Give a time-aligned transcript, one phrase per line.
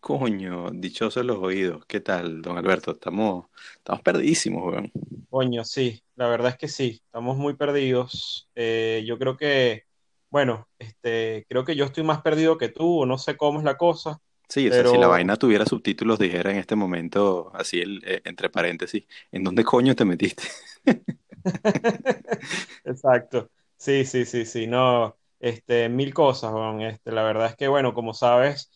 [0.00, 1.84] Coño, dichosos los oídos.
[1.86, 2.92] ¿Qué tal, don Alberto?
[2.92, 3.46] Estamos,
[3.76, 4.92] estamos perdidísimos, weón.
[5.28, 8.48] Coño, sí, la verdad es que sí, estamos muy perdidos.
[8.54, 9.84] Eh, yo creo que,
[10.30, 13.64] bueno, este, creo que yo estoy más perdido que tú, o no sé cómo es
[13.64, 14.20] la cosa,
[14.50, 18.20] Sí, o sea, si la vaina tuviera subtítulos, dijera en este momento, así el, eh,
[18.24, 20.42] entre paréntesis, ¿en dónde coño te metiste?
[22.84, 23.48] exacto.
[23.76, 26.80] Sí, sí, sí, sí, no, este, mil cosas, weón.
[26.80, 28.72] Este, la verdad es que, bueno, como sabes,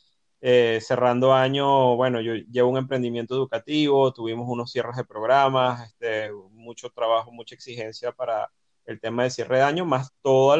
[0.46, 6.30] eh, cerrando año, bueno, yo llevo un emprendimiento educativo, tuvimos unos cierres de programas, este,
[6.50, 8.50] mucho trabajo, mucha exigencia para
[8.84, 10.58] el tema de cierre de año, más todos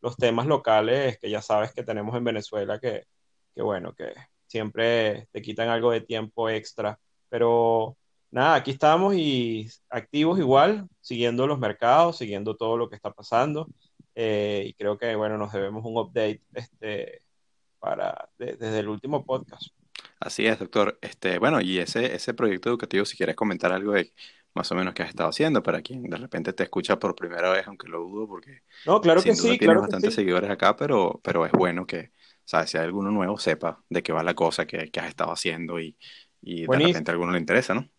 [0.00, 3.04] los temas locales que ya sabes que tenemos en Venezuela, que,
[3.54, 4.14] que bueno, que
[4.48, 6.98] siempre te quitan algo de tiempo extra.
[7.28, 7.96] Pero
[8.32, 13.68] nada, aquí estamos y activos igual, siguiendo los mercados, siguiendo todo lo que está pasando.
[14.16, 17.22] eh, y creo que, bueno, nos debemos un update este,
[17.82, 19.68] para, de- desde el último podcast.
[20.20, 20.98] Así es, doctor.
[21.02, 24.12] Este, bueno, y ese, ese proyecto educativo, si quieres comentar algo de
[24.54, 27.50] más o menos qué has estado haciendo, para quien de repente te escucha por primera
[27.50, 30.14] vez, aunque lo dudo, porque No, claro que duda sí, tienes claro que bastantes sí.
[30.14, 32.12] seguidores acá, pero, pero es bueno que,
[32.44, 32.70] ¿sabes?
[32.70, 35.80] Si hay alguno nuevo, sepa de qué va la cosa que, que has estado haciendo
[35.80, 35.98] y,
[36.42, 37.14] y de repente a Buenísimo.
[37.14, 37.90] alguno le interesa, ¿no?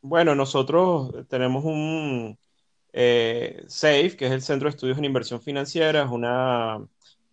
[0.00, 2.38] Bueno, nosotros tenemos un
[2.92, 6.86] eh, SAFE, que es el Centro de Estudios en Inversión Financiera, es una,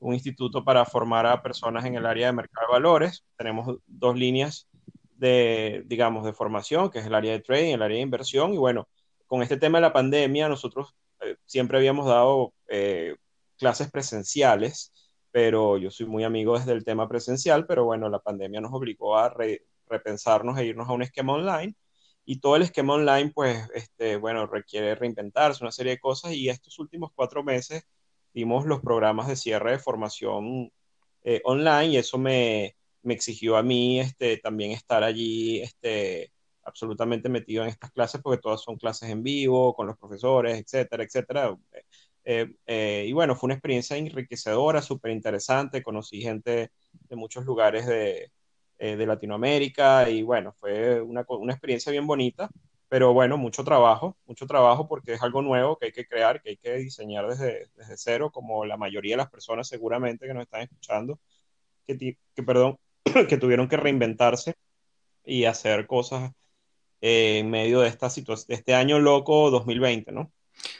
[0.03, 3.23] un instituto para formar a personas en el área de mercado de valores.
[3.37, 4.67] Tenemos dos líneas
[5.15, 8.53] de, digamos, de formación, que es el área de trading, el área de inversión.
[8.53, 8.87] Y bueno,
[9.27, 13.15] con este tema de la pandemia, nosotros eh, siempre habíamos dado eh,
[13.57, 14.91] clases presenciales,
[15.31, 19.17] pero yo soy muy amigo desde el tema presencial, pero bueno, la pandemia nos obligó
[19.17, 21.75] a re- repensarnos e irnos a un esquema online
[22.25, 26.49] y todo el esquema online, pues, este, bueno, requiere reinventarse, una serie de cosas, y
[26.49, 27.83] estos últimos cuatro meses
[28.33, 30.71] dimos los programas de cierre de formación
[31.23, 36.31] eh, online, y eso me, me exigió a mí este, también estar allí este,
[36.63, 41.03] absolutamente metido en estas clases, porque todas son clases en vivo, con los profesores, etcétera,
[41.03, 41.57] etcétera.
[42.25, 46.71] Eh, eh, y bueno, fue una experiencia enriquecedora, súper interesante, conocí gente
[47.09, 48.31] de muchos lugares de
[48.79, 52.49] de Latinoamérica y bueno, fue una, una experiencia bien bonita,
[52.93, 56.51] pero bueno, mucho trabajo, mucho trabajo porque es algo nuevo que hay que crear, que
[56.51, 60.43] hay que diseñar desde, desde cero, como la mayoría de las personas seguramente que nos
[60.43, 61.19] están escuchando,
[61.87, 61.97] que,
[62.35, 62.77] que, perdón,
[63.27, 64.53] que tuvieron que reinventarse
[65.25, 66.33] y hacer cosas
[67.01, 70.31] en medio de esta situación, de este año loco 2020, ¿no?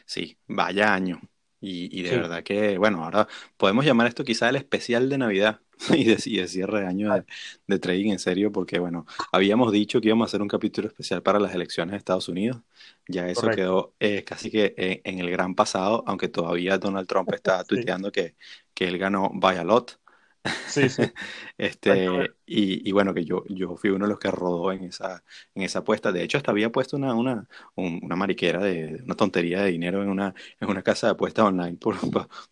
[0.05, 1.19] Sí, vaya año.
[1.65, 5.17] Y, y de Sí, verdad que, bueno, ahora podemos llamar esto quizá el especial de
[5.17, 5.61] Navidad
[5.93, 7.25] y de, y de cierre de año de,
[7.67, 11.23] de trading en serio, porque, bueno, habíamos dicho que íbamos a hacer un capítulo especial
[11.23, 12.61] para las elecciones de Estados Unidos.
[13.07, 13.51] Ya eso correcto.
[13.51, 17.83] quedó eh, casi que en, en el gran pasado, aunque todavía Donald Trump está Sí,
[17.83, 18.35] tuiteando que,
[18.73, 19.99] que él ganó by a lot.
[20.65, 21.03] Sí, sí,
[21.57, 25.23] Este, y, y bueno, que yo, yo fui uno de los que rodó en esa,
[25.55, 26.11] en esa apuesta.
[26.11, 30.01] De hecho, hasta había puesto una, una, un- una mariquera de, una tontería de dinero
[30.03, 31.95] en una, en una casa de apuestas online por,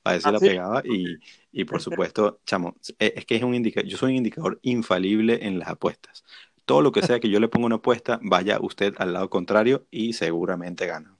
[0.02, 0.82] para ver si la Así, pegaba.
[0.86, 1.20] Y,
[1.52, 5.40] y por supuesto, chamo, es, es que es un indicador, yo soy un indicador infalible
[5.46, 6.24] en las apuestas.
[6.66, 9.88] Todo lo que sea que yo le ponga una apuesta, vaya usted al lado contrario
[9.92, 11.18] y seguramente gana.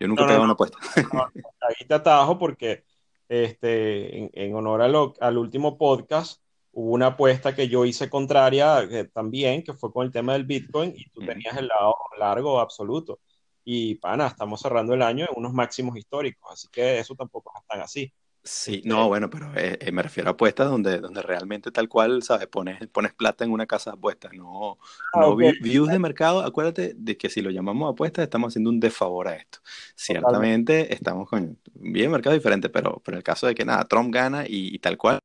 [0.00, 0.78] Yo nunca he no, pegado no, una apuesta.
[1.12, 1.24] no,
[1.60, 2.84] ahí te atajo porque
[3.28, 6.42] este, en, en honor a lo- al último podcast,
[6.72, 10.44] hubo una apuesta que yo hice contraria eh, también, que fue con el tema del
[10.44, 13.20] Bitcoin, y tú tenías el lado largo absoluto.
[13.64, 17.66] Y pana, estamos cerrando el año en unos máximos históricos, así que eso tampoco es
[17.66, 18.12] tan así.
[18.50, 21.86] Sí, no, Este, bueno, pero eh, eh, me refiero a apuestas donde, donde realmente tal
[21.86, 22.46] cual, ¿sabes?
[22.46, 24.78] Pones, pones plata en una casa de apuestas, no,
[25.12, 26.40] ah, no views de mercado.
[26.40, 29.58] Acuérdate de que si lo llamamos apuestas, estamos haciendo un desfavor a esto.
[29.58, 29.96] totalmente.
[29.96, 34.46] Ciertamente estamos con bien mercado diferente, pero, pero el caso de que nada, Trump gana
[34.46, 35.20] y, y tal cual,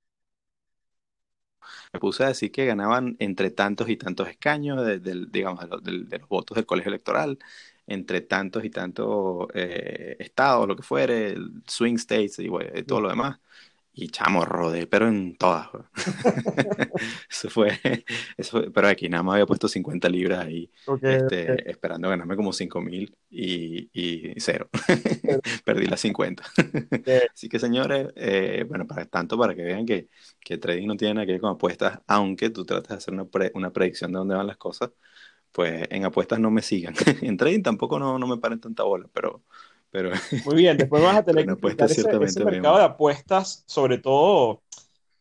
[1.94, 5.00] me puse a decir que ganaban entre tantos y tantos escaños, de,
[5.30, 7.38] digamos, de, los votos del colegio electoral,
[7.88, 11.36] entre tantos y tantos eh, estados, lo que fuere,
[11.68, 13.40] swing states y, y todo lo demás.
[13.96, 15.68] Y chamo, rodé, pero en todas.
[17.30, 17.80] eso, fue,
[18.38, 20.72] eso pero aquí nada más había puesto 50 libras ahí,
[21.04, 24.68] este, esperando ganarme como 5 mil y, y, cero.
[25.64, 26.44] Perdí las 50.
[27.32, 30.10] Así que señores, eh, bueno, para tanto para que vean que,
[30.40, 33.28] que trading no tiene nada que ver con apuestas, aunque tú trates de hacer una,
[33.54, 34.90] una predicción de dónde van las cosas,
[35.54, 36.94] pues en apuestas no me sigan.
[37.22, 39.42] en trading tampoco no, no me paren tanta bola, pero
[39.94, 40.10] pero,
[40.46, 44.64] Muy bien, después vas a tener que explicar ese, mercado de apuestas, sobre todo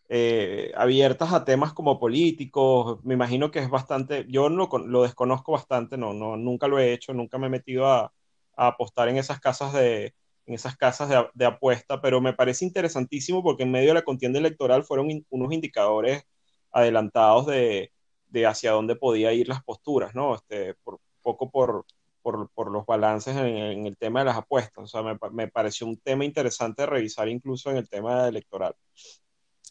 [0.09, 2.99] eh, abiertas a temas como políticos.
[3.05, 6.95] Me imagino que es bastante, yo lo, lo desconozco bastante, no, no, nunca lo he
[6.95, 8.15] hecho, nunca me he metido a,
[8.57, 10.15] apostar en esas casas de,
[10.47, 14.03] en esas casas de, de, apuesta, pero me parece interesantísimo porque en medio de la
[14.03, 16.25] contienda electoral fueron unos indicadores
[16.71, 17.93] adelantados de,
[18.33, 20.35] de, hacia dónde podía ir las posturas, ¿no?
[20.35, 21.85] Este, por, poco por,
[22.23, 24.85] por, por los balances en, el tema de las apuestas.
[24.85, 28.75] O sea, me, me, pareció un tema interesante de revisar incluso en el tema electoral.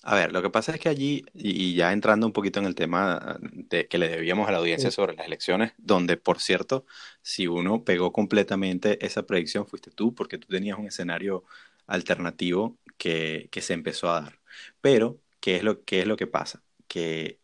[0.04, 2.74] A ver, lo que pasa es que allí, y ya entrando un poquito en el
[2.74, 6.86] tema de, que le debíamos a la audiencia sobre las elecciones, donde, por cierto,
[7.22, 11.44] si uno pegó completamente esa predicción, fuiste tú, porque tú tenías un escenario
[11.86, 14.40] alternativo que, que se empezó a dar.
[14.82, 16.64] Pero, ¿qué es lo, qué es lo que pasa?
[16.88, 17.41] Que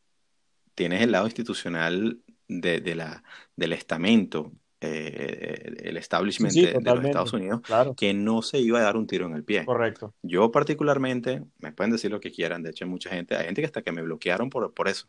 [0.77, 3.23] tienes el lado institucional de, de la,
[3.55, 7.61] del estamento eh, el establishment de, los Estados Unidos
[7.97, 9.65] que no se iba a dar un tiro en el pie.
[9.65, 10.13] Correcto.
[10.21, 13.63] Yo particularmente, me pueden decir lo que quieran, de hecho hay mucha gente, hay gente
[13.63, 15.07] que hasta que me bloquearon por, por eso.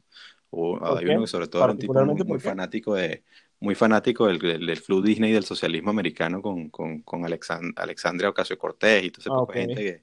[0.48, 1.92] O, hay uno que sobre todo era un tipo
[2.24, 3.24] muy fanático de,
[3.60, 9.04] muy fanático del, del, flu Disney y del socialismo americano con, con, con Alexandria Ocasio-Cortez
[9.04, 10.02] y toda esa gente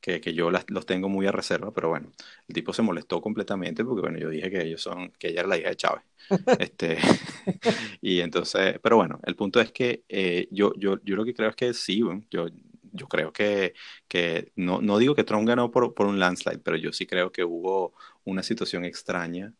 [0.00, 2.10] que, que, yo las, los tengo muy a reserva, pero bueno,
[2.48, 5.48] el tipo se molestó completamente porque bueno, yo dije que ellos son, que ella era
[5.48, 6.04] la hija de Chávez.
[6.58, 6.98] este,
[8.00, 11.50] y entonces, pero bueno, el punto es que eh, yo, yo, yo lo que creo
[11.50, 12.48] es que sí, yo,
[12.92, 13.74] yo creo que,
[14.08, 17.32] que no, no digo que Trump ganó por, por un landslide, pero yo sí creo
[17.32, 17.92] que hubo
[18.24, 19.52] una situación extraña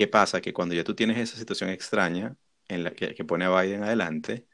[0.00, 0.40] ¿Qué pasa?
[0.40, 2.34] Que cuando ya tú tienes esa situación extraña
[2.68, 4.46] en la que, pone a Biden adelante,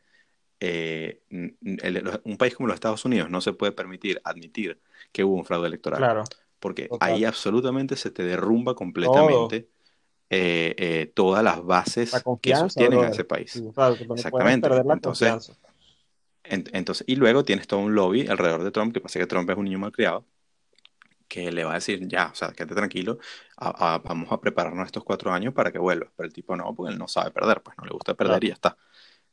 [0.58, 4.81] eh, un país como los Estados Unidos no se puede permitir admitir
[5.12, 6.00] que hubo un fraude electoral.
[6.00, 6.25] Claro.
[6.58, 9.69] Porque ahí absolutamente se te derrumba completamente
[10.31, 12.10] eh, eh, todas las bases
[12.42, 13.62] que sostienen a ese país.
[14.16, 14.69] Exactamente.
[14.69, 15.52] entonces,
[16.42, 19.56] entonces, y luego tienes todo un lobby alrededor de Trump, que pasa que Trump es
[19.56, 20.26] un niño mal criado
[21.28, 23.19] que le va a decir, ya, o sea, quédate tranquilo,
[23.58, 26.11] vamos a prepararnos estos cuatro años para que vuelva.
[26.17, 28.49] Pero el tipo no, porque él no sabe perder, pues no le gusta perder y
[28.49, 28.76] ya está.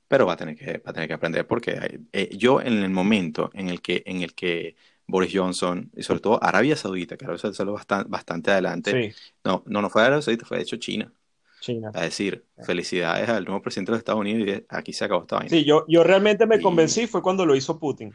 [0.07, 2.89] Pero va a tener que, va a tener que aprender porque eh, yo en el
[2.89, 4.75] momento en el que, en el que
[5.07, 9.63] Boris Johnson y sobre todo Arabia Saudita, que Arabia Saudita salió bastante, bastante adelante, no,
[9.65, 11.11] no, no fue Arabia Saudita, fue de hecho China.
[11.59, 11.91] China.
[11.93, 15.37] A decir, felicidades al nuevo presidente de los Estados Unidos y aquí se acabó esta
[15.37, 15.49] vaina.
[15.49, 18.13] Sí, yo, yo realmente me convencí fue cuando lo hizo Putin.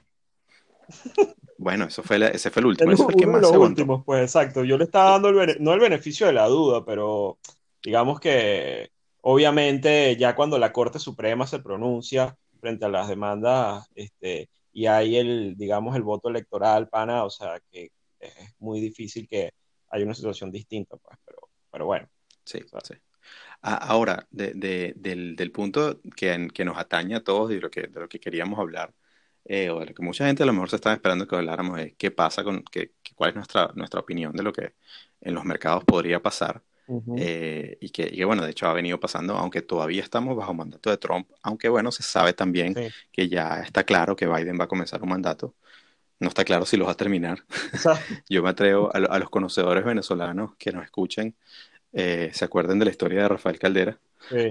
[1.59, 2.93] Bueno, eso fue ese fue el último.
[2.93, 4.65] El, que más los últimos, pues exacto.
[4.65, 7.39] Yo le estaba dando el, no el beneficio de la duda, pero
[7.83, 8.91] digamos que
[9.23, 15.17] obviamente ya cuando la Corte Suprema se pronuncia frente a las demandas este, y hay
[15.17, 17.91] el, digamos, el voto electoral, pana, o sea que
[18.21, 19.53] es muy difícil que
[19.91, 21.39] haya una situación distinta, pues, pero,
[21.73, 22.09] pero bueno.
[22.45, 22.95] Sí, sí.
[23.61, 24.53] Ahora, de,
[24.95, 28.21] del, del, punto que, que, nos atañe a todos y lo que, de lo que
[28.21, 28.95] queríamos hablar,
[29.49, 31.79] eh, o de lo que mucha gente a lo mejor se estaba esperando que habláramos
[31.81, 34.75] es qué pasa con, qué, cuál es nuestra, nuestra opinión de lo que
[35.23, 36.63] en los mercados podría pasar.
[37.19, 40.97] Eh, y, que, bueno, de hecho ha venido pasando, aunque todavía estamos bajo mandato de
[40.97, 42.75] Trump, aunque bueno, se sabe también
[43.13, 45.55] que ya está claro que Biden va a comenzar un mandato.
[46.19, 47.45] No está claro si lo va a terminar.
[48.29, 51.37] Yo me atrevo a, a, los conocedores venezolanos que nos escuchen,
[51.93, 53.99] eh, se acuerden de la historia de Rafael Caldera.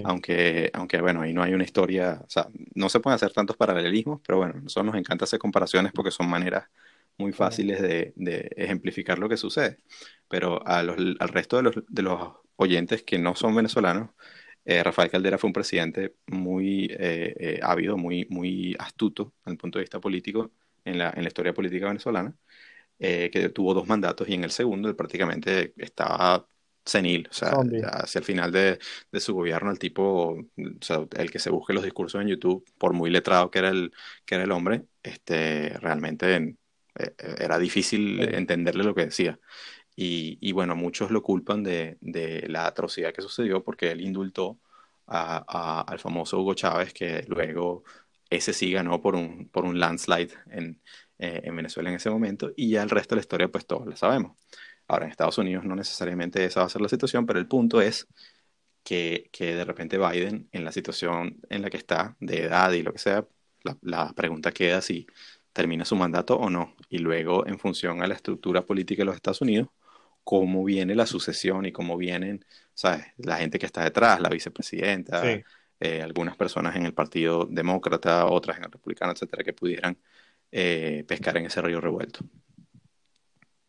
[0.02, 3.56] Aunque, aunque, bueno, ahí no hay una historia, o sea, no se pueden hacer tantos
[3.56, 6.68] paralelismos, pero bueno, nosotros nos encanta hacer comparaciones porque son maneras
[7.18, 9.78] muy fáciles de, de ejemplificar lo que sucede.
[10.28, 14.10] Pero a los, al resto de los, de los oyentes que no son venezolanos,
[14.64, 19.58] eh, Rafael Caldera fue un presidente muy eh, eh, ávido, muy, muy astuto desde el
[19.58, 20.52] punto de vista político
[20.84, 22.34] en la, en la historia política venezolana,
[22.98, 26.46] que tuvo dos mandatos y en el segundo él prácticamente estaba
[26.88, 27.52] senil, o sea,
[27.92, 28.78] hacia el final de,
[29.12, 30.46] de, su gobierno el tipo, o
[30.80, 33.92] sea, el que se busque los discursos en YouTube, por muy letrado que era el,
[34.24, 36.56] que era el hombre, este, realmente eh,
[36.96, 39.38] eh, era difícil entenderle lo que decía.
[39.96, 44.60] Y, y, bueno, muchos lo culpan de, de, la atrocidad que sucedió porque él indultó
[45.06, 47.84] a, al famoso Hugo Chávez, que luego
[48.30, 50.80] ese sí ganó por un, por un landslide en,
[51.18, 53.86] eh, en Venezuela en ese momento, y ya el resto de la historia pues todos
[53.86, 54.36] la sabemos.
[54.88, 57.80] Ahora, en Estados Unidos no necesariamente esa va a ser la situación, pero el punto
[57.80, 58.08] es
[58.82, 62.82] que, que de repente Biden, en la situación en la que está, de edad y
[62.82, 63.26] lo que sea,
[63.62, 65.06] la, la pregunta queda si
[65.52, 66.74] termina su mandato o no.
[66.88, 69.68] Y luego, en función a la estructura política de los Estados Unidos,
[70.24, 73.06] cómo viene la sucesión y cómo vienen, ¿sabes?
[73.16, 75.22] La gente que está detrás, la vicepresidenta,
[75.80, 79.98] eh, algunas personas en el Partido Demócrata, otras en el Republicano, etcétera, que pudieran
[80.52, 82.20] eh, pescar en ese río revuelto.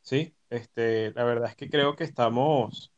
[0.01, 2.93] Sí, este, la verdad es que creo que estamos,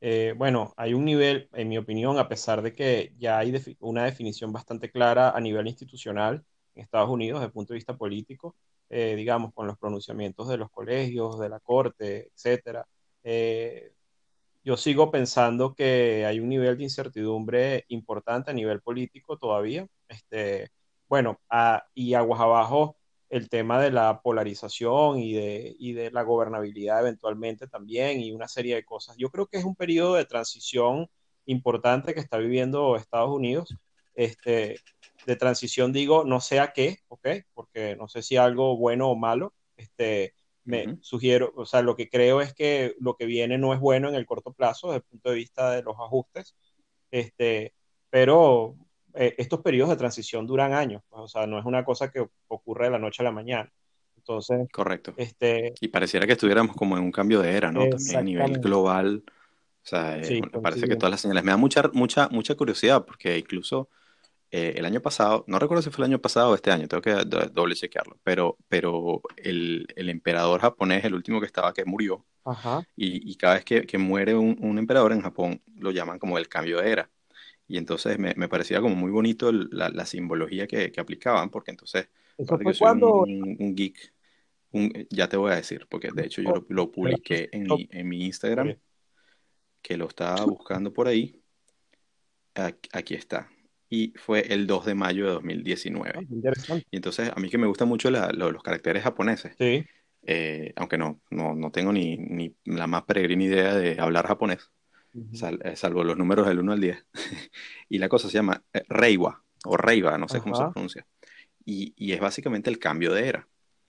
[0.00, 4.04] eh, bueno, hay un nivel, en mi opinión, a pesar de que ya hay una
[4.04, 6.44] definición bastante clara a nivel institucional
[6.74, 8.56] en Estados Unidos desde el punto de vista político,
[8.88, 12.86] eh, digamos, con los pronunciamientos de los colegios, de la corte, etcétera.
[13.22, 13.92] Eh,
[14.64, 19.86] yo sigo pensando que hay un nivel de incertidumbre importante a nivel político todavía.
[20.08, 20.70] Este,
[21.08, 21.40] bueno,
[21.94, 22.96] y aguas abajo
[23.30, 28.48] el tema de la polarización y de, y de la gobernabilidad eventualmente también y una
[28.48, 29.16] serie de cosas.
[29.16, 31.08] Yo creo que es un periodo de transición
[31.46, 33.76] importante que está viviendo Estados Unidos.
[34.14, 34.76] Este,
[35.26, 37.28] de transición digo, no sé a qué, ¿ok?
[37.54, 39.54] Porque no sé si algo bueno o malo.
[39.76, 40.34] Este,
[40.64, 44.08] me sugiero, o sea, lo que creo es que lo que viene no es bueno
[44.08, 46.54] en el corto plazo desde el punto de vista de los ajustes,
[47.10, 47.74] este,
[48.10, 48.76] pero
[49.14, 52.26] eh, estos periodos de transición duran años, pues, o sea, no es una cosa que
[52.48, 53.72] ocurre de la noche a la mañana.
[54.16, 55.14] Entonces, correcto.
[55.16, 57.88] Este, y pareciera que estuviéramos como en un cambio de era, ¿no?
[57.88, 59.24] También a nivel global.
[59.26, 61.42] O sea, eh, me parece que todas las señales.
[61.42, 63.88] Me da mucha, mucha, mucha curiosidad porque incluso
[64.52, 67.02] eh, el año pasado, no recuerdo si fue el año pasado o este año, tengo
[67.02, 67.12] que
[67.52, 72.26] doble chequearlo, pero, pero el, el, emperador japonés, el último que estaba, que murió,
[72.96, 76.36] Y, y, cada vez que, que muere un, un, emperador en Japón, lo llaman como
[76.36, 77.10] el cambio de era.
[77.70, 81.70] Y entonces me, me parecía como muy bonito la, la, simbología que, que, aplicaban, porque
[81.70, 83.22] entonces, ¿Eso fue cuando...
[83.22, 84.12] un, un, geek,
[85.10, 88.08] ya te voy a decir, porque de hecho yo lo, lo publiqué en mi, en
[88.08, 88.76] mi Instagram,
[89.80, 91.40] que lo estaba buscando por ahí.
[92.92, 93.48] Aquí está
[93.90, 96.12] y fue el 2 de mayo de 2019.
[96.16, 101.20] Ah, y entonces, a mí que me gustan mucho los caracteres japoneses, eh, aunque no,
[101.30, 104.70] no, no tengo ni, ni, la más peregrina idea de hablar japonés,
[105.14, 107.06] eh, salvo los números del 1 al 10.
[107.88, 111.06] y la cosa se llama eh, Reiwa, o Reiwa, no sé cómo se pronuncia.
[111.64, 113.48] Y, y, es básicamente el cambio de era.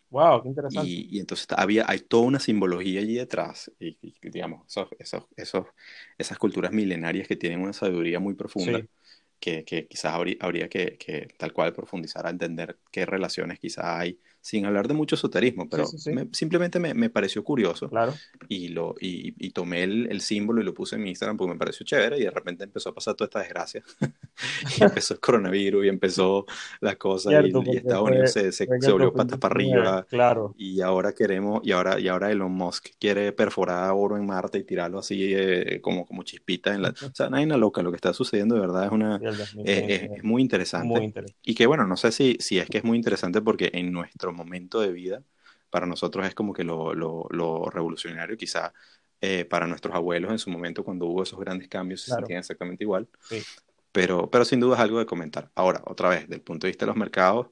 [0.10, 0.90] Wow, qué interesante.
[0.90, 5.68] Y, y, entonces había, hay toda una simbología allí detrás, y, digamos, esos, esos, esos,
[6.18, 8.82] esas culturas milenarias que tienen una sabiduría muy profunda
[9.42, 14.20] que, quizás habría, habría que, que, tal cual profundizar a entender qué relaciones quizás hay
[14.41, 18.13] sin hablar de mucho esoterismo, pero simplemente me, me, pareció curioso claro.
[18.50, 21.53] y, lo, y, y tomé el, el, símbolo y lo puse en mi Instagram porque
[21.53, 23.83] me pareció chévere y de repente empezó a pasar toda esta desgracia.
[24.79, 26.45] y empezó el coronavirus y empezó
[26.79, 30.05] la cosa y, Estados Unidos se, se, se volvió patas para arriba.
[30.10, 30.55] Claro.
[30.57, 34.63] Y ahora queremos, y ahora, y ahora Elon Musk quiere perforar oro en Marte y
[34.63, 36.89] tirarlo así eh, como, como chispita en la...
[36.89, 39.19] O sea, nadie loca, lo que está sucediendo de verdad es una...
[39.65, 40.88] Eh, es, muy interesante.
[40.88, 41.39] muy interesante.
[41.43, 44.30] Y que bueno, no sé si, si es que es muy interesante porque en nuestro
[44.33, 45.23] momento de vida,
[45.69, 48.73] para nosotros es como que lo, lo, lo revolucionario, quizá
[49.21, 52.83] eh, para nuestros abuelos en su momento cuando hubo esos grandes cambios se sentían exactamente
[52.83, 53.07] igual.
[53.29, 53.41] Sí.
[53.91, 55.51] Pero, pero sin duda es algo de comentar.
[55.55, 57.47] Ahora, otra vez, desde el punto de vista de los mercados,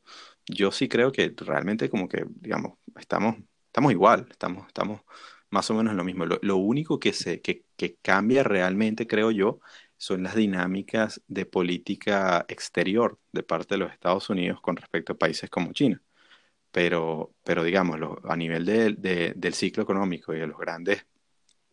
[0.47, 3.35] yo sí creo que realmente como que, digamos, estamos,
[3.67, 5.01] estamos igual, estamos, estamos
[5.51, 6.25] más o menos en lo mismo.
[6.25, 9.59] Lo, lo único que, se, que, que cambia realmente, creo yo,
[9.97, 15.17] son las dinámicas de política exterior de parte de los Estados Unidos con respecto a
[15.17, 16.01] países como China
[16.71, 21.05] pero, pero digamos, a nivel de, de, del ciclo económico y de los grandes,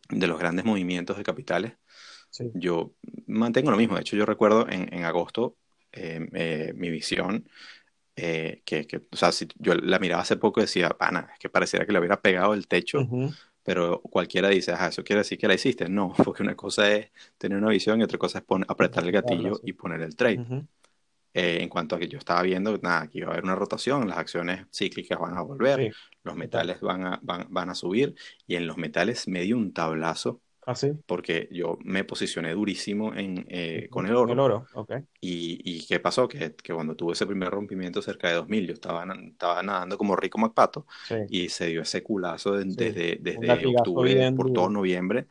[0.09, 1.73] de los grandes movimientos de capitales,
[2.29, 2.49] sí.
[2.53, 2.93] yo
[3.27, 3.95] mantengo lo mismo.
[3.95, 5.55] De hecho, yo recuerdo en, en agosto
[5.91, 7.47] eh, eh, mi visión,
[8.15, 11.39] eh, que, que, o sea, si yo la miraba hace poco y decía, pana, es
[11.39, 13.37] que pareciera que le hubiera pegado el techo, uh -huh.
[13.61, 15.87] pero cualquiera dice, ah, eso quiere decir que la hiciste.
[15.87, 19.59] No, porque una cosa es tener una visión y otra cosa es apretar el gatillo
[19.63, 20.39] y poner el trade.
[20.39, 20.67] Uh -huh
[21.33, 24.07] eh, en cuanto a que yo estaba viendo, nada, que iba a haber una rotación,
[24.07, 25.99] las acciones cíclicas van a volver, sí.
[26.23, 28.15] los metales van a, van, van a subir,
[28.45, 30.91] y en los metales me dio un tablazo ¿Ah, sí?
[31.05, 34.33] Porque yo me posicioné durísimo en, eh, con el oro.
[34.33, 34.95] El oro, ok.
[35.21, 36.27] Y, y ¿qué pasó?
[36.27, 40.17] Que, que, cuando tuve ese primer rompimiento cerca de 2000, yo estaba, estaba nadando como
[40.17, 41.15] rico MacPato sí.
[41.29, 42.75] y se dio ese culazo de, sí.
[42.75, 45.27] desde, desde octubre por todo noviembre.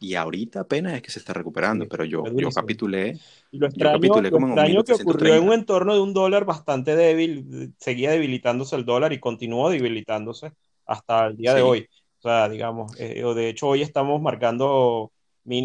[0.00, 3.16] Y ahorita apenas es que se está recuperando, pero yo, yo capitulé.
[3.52, 6.12] Y lo extraño, yo capitulé como lo extraño que ocurrió en un entorno de un
[6.12, 10.50] dólar bastante débil, seguía debilitándose el dólar y continuó debilitándose
[10.84, 11.88] hasta el día de hoy.
[12.20, 15.10] O sea, digamos, eh, de hecho hoy estamos marcando,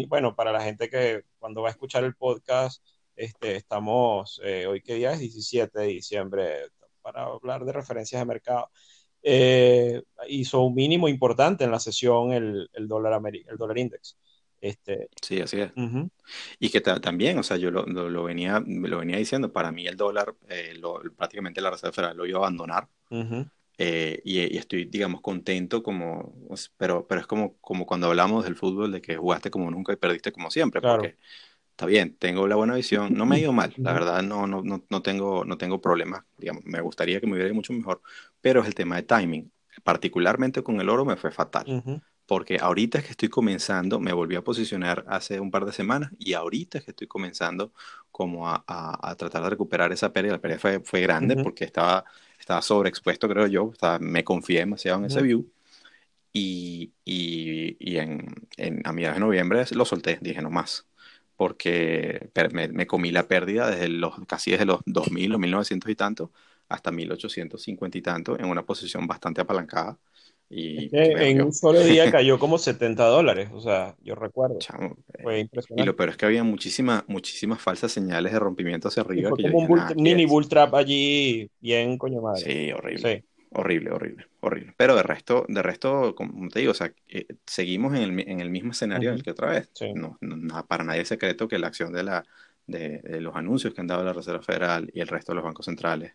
[0.08, 2.82] bueno, para la gente que cuando va a escuchar el podcast,
[3.14, 6.70] este, estamos, eh, hoy qué día es 17 de diciembre,
[7.02, 8.70] para hablar de referencias de mercado.
[9.22, 14.16] eh, hizo un mínimo importante en la sesión el, el dólar, el dólar index.
[14.60, 15.72] Este, sí, así es.
[16.58, 19.96] Y que también, o sea, yo lo, lo, venía, lo venía diciendo, para mí el
[19.96, 22.88] dólar, eh, lo, prácticamente la Reserva Federal lo iba a abandonar.
[23.78, 26.34] Eh, y, estoy, digamos, contento como,
[26.78, 29.96] pero, pero es como, como cuando hablamos del fútbol, de que jugaste como nunca y
[29.96, 31.18] perdiste como siempre, porque
[31.70, 34.62] está bien, tengo la buena visión, no me ha ido mal, la verdad no, no,
[34.62, 38.00] no, no, tengo, no tengo problemas, digamos, me gustaría que me hubiera ido mucho mejor,
[38.40, 39.52] pero es el tema de timing,
[39.84, 41.92] particularmente con el oro me fue fatal
[42.26, 46.10] porque ahorita es que estoy comenzando, me volví a posicionar hace un par de semanas
[46.18, 47.72] y ahorita es que estoy comenzando
[48.10, 50.32] como a, a, tratar de recuperar esa pérdida.
[50.32, 52.04] La pérdida fue, fue grande porque estaba,
[52.38, 55.50] estaba sobreexpuesto, creo yo, me confié demasiado en ese view.
[56.32, 58.26] Y, y, y en,
[58.58, 60.86] en, a mediados de noviembre lo solté, dije no más,
[61.36, 65.94] porque me, me, comí la pérdida desde los, casi desde los 2000 o 1900 y
[65.94, 66.32] tanto
[66.68, 69.98] hasta 1850 y tanto en una posición bastante apalancada
[70.48, 74.58] y en un solo día cayó como 70 dólares, o sea, yo recuerdo.
[75.22, 75.82] Fue impresionante.
[75.82, 79.30] Y lo peor es que había muchísimas, muchísimas falsas señales de rompimiento hacia arriba.
[79.30, 82.42] fue como un mini bull trap allí, bien coño madre.
[82.42, 83.24] Sí, horrible.
[83.50, 84.74] Horrible, horrible, horrible.
[84.76, 88.40] Pero de resto, de resto, como te digo, o sea, eh, seguimos en el, en
[88.40, 89.70] el, mismo escenario en el que otra vez.
[89.94, 92.24] No, no, para nadie es secreto que la acción de, la,
[92.66, 95.44] de, de los anuncios que han dado la Reserva Federal y el resto de los
[95.44, 96.12] bancos centrales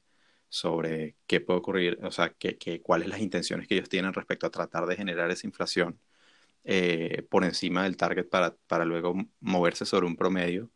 [0.52, 4.48] sobre qué puede ocurrir, o sea, qué, qué, cuáles las intenciones que ellos tienen respecto
[4.48, 5.98] a tratar de generar esa inflación
[6.66, 10.70] eh, por encima del target para, para, luego moverse sobre un promedio,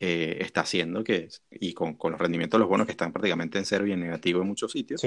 [0.00, 3.58] eh, está haciendo que, y con, con, los rendimientos de los bonos que están prácticamente
[3.58, 5.00] en cero y en negativo en muchos sitios,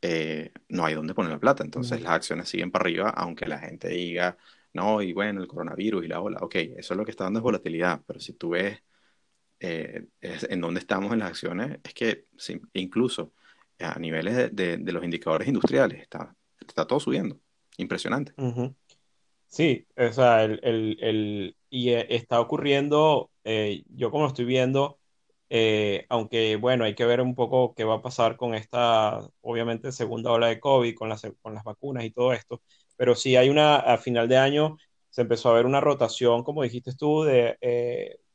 [0.00, 1.64] eh, no hay dónde poner la plata.
[1.64, 4.38] Entonces las acciones siguen para arriba, aunque la gente diga,
[4.72, 7.40] no, y bueno, el coronavirus y la ola, ok, eso es lo que está dando
[7.40, 8.80] es volatilidad, pero si tú ves
[9.60, 12.26] eh, en donde estamos en las acciones, es que
[12.74, 13.32] incluso
[13.80, 17.40] a niveles de, los indicadores industriales está, está todo subiendo.
[17.76, 18.32] Impresionante.
[19.46, 24.98] Sí, o sea, el, el, y eh, está ocurriendo, eh, yo como lo estoy viendo,
[26.08, 30.32] aunque bueno, hay que ver un poco qué va a pasar con esta, obviamente, segunda
[30.32, 32.62] ola de COVID, con las, con las vacunas y todo esto,
[32.96, 34.76] pero sí hay una, a final de año
[35.10, 37.56] se empezó a ver una rotación, como dijiste tú, de,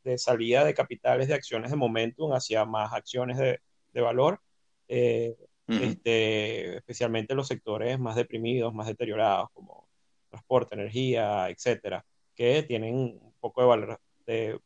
[0.04, 4.42] de salida de capitales de acciones de momentum hacia más acciones de, valor,
[4.88, 5.36] eh,
[5.68, 9.88] este, especialmente los sectores más deprimidos, más deteriorados, como
[10.30, 14.60] transporte, energía, etcétera, que tienen un poco de, valor, de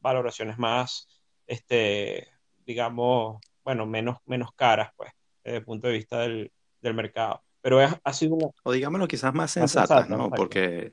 [0.00, 1.08] valoraciones más,
[1.46, 2.28] este,
[2.66, 5.10] digamos, bueno, menos, menos caras, pues,
[5.42, 6.52] desde el punto de vista del,
[6.82, 7.42] mercado.
[7.62, 8.48] Pero ha sido una...
[8.62, 10.28] O digámoslo quizás más sensatas, ¿no?
[10.28, 10.92] Porque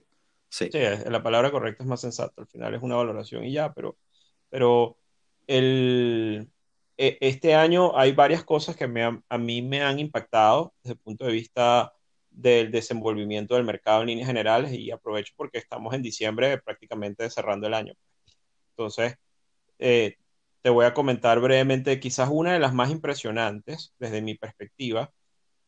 [0.51, 0.69] Sí.
[0.71, 2.41] la palabra correcta es más sensata.
[2.41, 3.97] Al final es una valoración y ya, pero,
[4.49, 4.97] pero
[5.47, 6.51] el,
[6.97, 10.99] e, este año hay varias cosas que me a mí me han impactado desde el
[10.99, 11.93] punto de vista
[12.29, 17.67] del desenvolvimiento del mercado en líneas generales y aprovecho porque estamos en diciembre prácticamente cerrando
[17.67, 17.93] el año.
[18.71, 19.15] Entonces,
[19.79, 20.17] eh,
[20.61, 25.11] te voy a comentar brevemente quizás una de las más impresionantes desde mi perspectiva,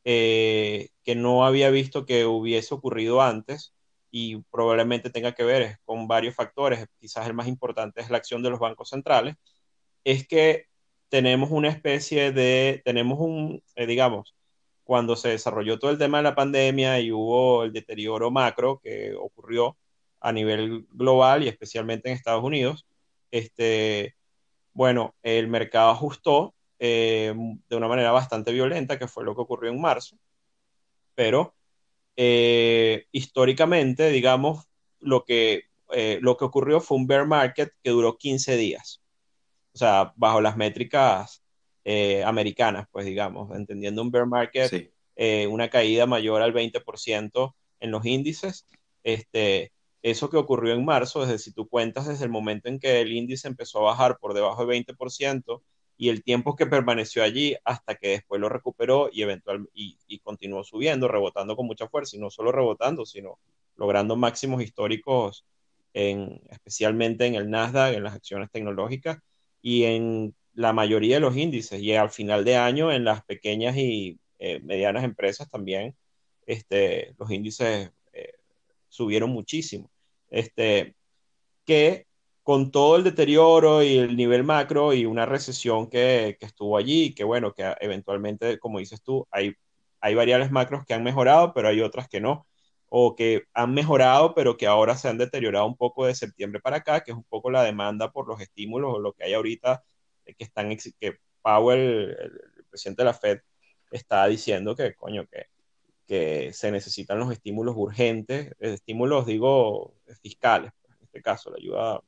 [0.05, 3.73] eh, que no había visto que hubiese ocurrido antes,
[4.15, 8.43] y probablemente tenga que ver con varios factores, quizás el más importante es la acción
[8.43, 9.35] de los bancos centrales,
[10.03, 10.67] es que
[11.09, 14.35] tenemos una especie de, tenemos un, eh, digamos,
[14.83, 19.15] cuando se desarrolló todo el tema de la pandemia y hubo el deterioro macro que
[19.15, 19.77] ocurrió
[20.19, 22.85] a nivel global y especialmente en Estados Unidos,
[23.31, 24.15] este,
[24.73, 27.33] bueno, el mercado ajustó eh,
[27.67, 30.17] de una manera bastante violenta, que fue lo que ocurrió en marzo,
[31.15, 31.55] pero
[32.15, 34.65] eh, históricamente, digamos,
[34.99, 39.01] lo que, eh, lo que ocurrió fue un bear market que duró 15 días.
[39.73, 41.43] O sea, bajo las métricas
[41.83, 44.91] eh, americanas, pues digamos, entendiendo un bear market,
[45.49, 48.65] una caída mayor al 20% en los índices.
[49.03, 49.71] Este,
[50.03, 53.11] eso que ocurrió en marzo, desde si tú cuentas desde el momento en que el
[53.11, 55.61] índice empezó a bajar por debajo del 20%,
[55.97, 60.63] y el tiempo que permaneció allí hasta que después lo recuperó y, eventual, y, continuó
[60.63, 63.39] subiendo, rebotando con mucha fuerza, y no solo rebotando, sino
[63.75, 65.45] logrando máximos históricos,
[65.93, 69.19] en, especialmente en el Nasdaq, en las acciones tecnológicas
[69.61, 71.81] y en la mayoría de los índices.
[71.81, 75.95] Y al final de año, en las pequeñas y eh, medianas empresas también,
[76.45, 78.33] este, los índices eh,
[78.89, 79.89] subieron muchísimo.
[80.29, 80.95] Este,
[81.65, 82.07] que
[82.43, 87.23] con todo el deterioro y el nivel macro y una recesión que, estuvo allí, que
[87.23, 89.55] bueno, que eventualmente, como dices tú, hay,
[90.01, 92.47] hay variables macros que han mejorado, pero hay otras que no,
[92.89, 96.77] o que han mejorado, pero que ahora se han deteriorado un poco de septiembre para
[96.77, 99.83] acá, que es un poco la demanda por los estímulos o lo que hay ahorita,
[100.25, 103.39] eh, que están, que Powell, el, presidente de la Fed,
[103.91, 105.47] está diciendo que, coño, que
[106.07, 112.01] que se necesitan los estímulos urgentes, estímulos, digo, fiscales, pues, en este caso, la ayuda,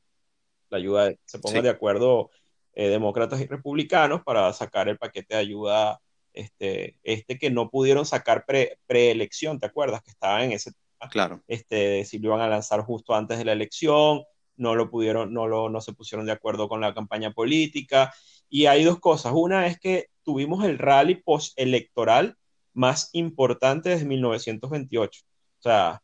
[0.76, 2.30] la ayuda, se pongan de acuerdo
[2.74, 6.02] eh, demócratas y republicanos para sacar el paquete de ayuda,
[6.34, 10.02] este, este que no pudieron sacar pre, preelección, ¿te acuerdas?
[10.04, 10.72] Que estaba en ese
[11.10, 11.44] Claro.
[11.48, 14.24] Este, si lo iban a lanzar justo antes de la elección,
[14.58, 18.14] no lo pudieron, no, lo, no se pusieron de acuerdo con la campaña política.
[18.50, 19.34] Y hay dos cosas.
[19.36, 22.38] Una es que tuvimos el rally postelectoral
[22.74, 25.22] más importante desde 1928.
[25.60, 26.02] O sea,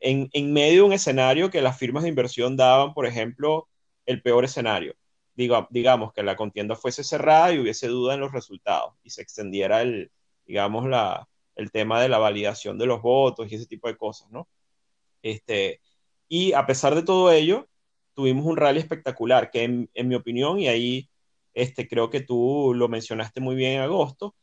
[0.00, 3.68] en, en, medio de un escenario que las firmas de inversión daban, por ejemplo,
[4.06, 4.94] el peor escenario.
[5.34, 9.22] Digo, digamos que la contienda fuese cerrada y hubiese duda en los resultados y se
[9.22, 10.10] extendiera el,
[10.46, 14.30] digamos, la, el tema de la validación de los votos y ese tipo de cosas,
[14.30, 14.48] ¿no?
[15.22, 15.80] Este,
[16.28, 17.68] y a pesar de todo ello,
[18.14, 21.10] tuvimos un rally espectacular que en, en mi opinión, y ahí
[21.52, 24.34] este, creo que tú lo mencionaste muy bien en agosto,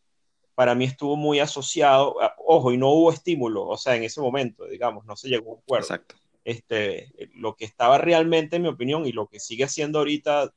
[0.56, 4.66] para mí estuvo muy asociado, ojo, y no hubo estímulo, o sea, en ese momento,
[4.66, 5.86] digamos, no se llegó a un acuerdo.
[5.86, 6.16] Exacto.
[6.44, 10.52] Este, lo que estaba realmente, en mi opinión, y lo que sigue siendo ahorita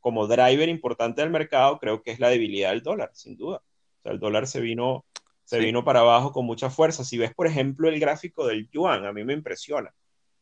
[0.00, 3.56] como driver importante del mercado, creo que es la debilidad del dólar, sin duda.
[3.56, 5.04] O sea, el dólar se vino,
[5.44, 5.64] se sí.
[5.64, 7.04] vino para abajo con mucha fuerza.
[7.04, 9.92] Si ves, por ejemplo, el gráfico del yuan, a mí me impresiona.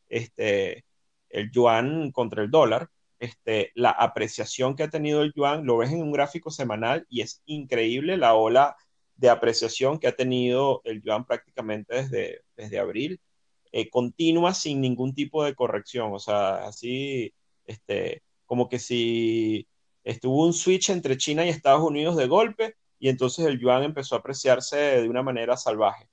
[0.07, 0.85] Este,
[1.29, 2.89] el yuan contra el dólar,
[3.19, 7.21] este, la apreciación que ha tenido el yuan, lo ves en un gráfico semanal y
[7.21, 8.75] es increíble la ola
[9.15, 13.19] de apreciación que ha tenido el yuan prácticamente desde, desde abril,
[13.75, 17.33] eh, continua sin ningún tipo de corrección, o sea, así,
[17.65, 19.67] este, como que si
[20.03, 24.15] estuvo un switch entre China y Estados Unidos de golpe y entonces el yuan empezó
[24.15, 26.07] a apreciarse de una manera salvaje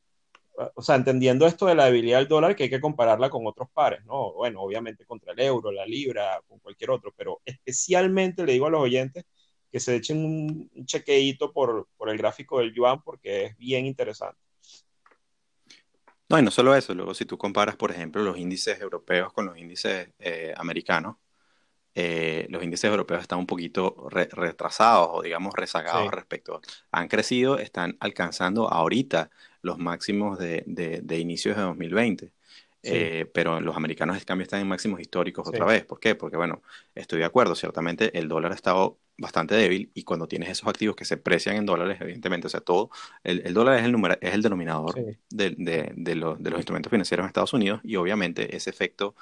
[0.75, 3.68] o sea, entendiendo esto de la debilidad del dólar, que hay que compararla con otros
[3.72, 4.33] pares, ¿no?
[4.35, 8.70] Bueno, obviamente contra el euro, la libra, con cualquier otro, pero especialmente le digo a
[8.70, 9.25] los oyentes
[9.70, 14.38] que se echen un chequeíto por, por el gráfico del yuan porque es bien interesante.
[16.33, 19.45] No, y no solo eso, luego si tú comparas, por ejemplo, los índices europeos con
[19.45, 21.16] los índices eh, americanos,
[21.95, 26.11] eh, los índices europeos están un poquito re retrasados o digamos rezagados sí.
[26.11, 26.62] respecto.
[26.90, 29.29] Han crecido, están alcanzando ahorita
[29.61, 32.33] los máximos de, de, de inicios de 2020.
[32.83, 32.90] Sí.
[32.95, 35.51] Eh, pero los americanos en cambio están en máximos históricos sí.
[35.55, 35.85] otra vez.
[35.85, 36.14] ¿Por qué?
[36.16, 36.62] Porque bueno,
[36.95, 40.97] estoy de acuerdo, ciertamente el dólar ha estado bastante débil y cuando tienes esos activos
[40.97, 42.90] que se precian en dólares, evidentemente, o sea, todo,
[43.23, 45.18] el, el dólar es el, número, es el denominador sí.
[45.31, 49.14] de, de, de, lo, de, los instrumentos financieros en Estados Unidos y obviamente ese efecto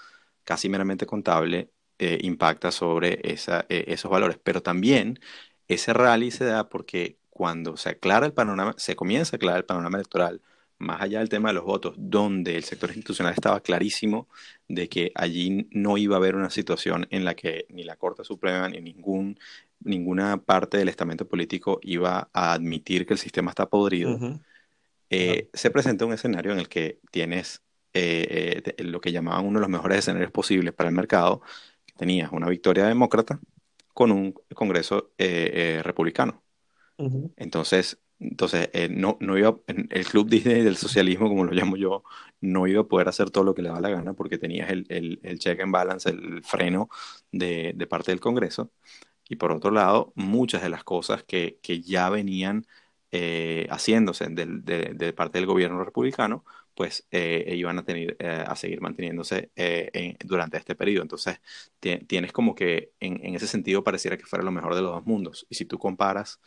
[0.45, 4.39] casi meramente contable eh, impacta sobre esa, eh, esos valores.
[4.43, 5.21] Pero también
[5.69, 9.65] ese rally se da porque cuando se aclara el panorama, se comienza a aclarar el
[9.67, 10.43] panorama electoral,
[10.81, 14.29] más allá del tema de los votos, donde el sector institucional estaba clarísimo
[14.67, 18.25] de que allí no iba a haber una situación en la que ni la Corte
[18.25, 19.39] Suprema ni ningún,
[19.81, 24.41] ninguna parte del estamento político iba a admitir que el sistema está podrido, uh -huh.
[25.11, 25.59] eh, uh -huh.
[25.59, 27.63] se presenta un escenario en el que tienes
[27.93, 31.43] eh, eh, lo que llamaban uno de los mejores escenarios posibles para el mercado,
[31.85, 33.39] que tenías una victoria demócrata
[33.93, 35.11] con un Congreso
[35.83, 36.43] republicano.
[36.97, 37.33] Uh -huh.
[37.37, 42.05] Entonces, entonces, eh, no, no iba, el club Disney del socialismo, como lo llamo yo,
[42.41, 44.87] no iba a poder hacer todo lo que le da la gana porque tenías el,
[45.23, 46.91] el, check and balance, el freno
[47.33, 48.71] de, de, parte del Congreso.
[49.29, 52.67] Y por otro lado, muchas de las cosas que, que ya venían
[53.13, 54.47] eh, haciéndose de,
[54.95, 59.91] de, parte del gobierno republicano, pues eh, iban a, tener, eh, a seguir manteniéndose eh,
[59.93, 61.03] en, durante este periodo.
[61.03, 61.41] Entonces,
[62.07, 65.07] tienes como que en, en ese sentido pareciera que fuera lo mejor de los dos
[65.07, 65.47] mundos.
[65.51, 66.41] Y si tú comparas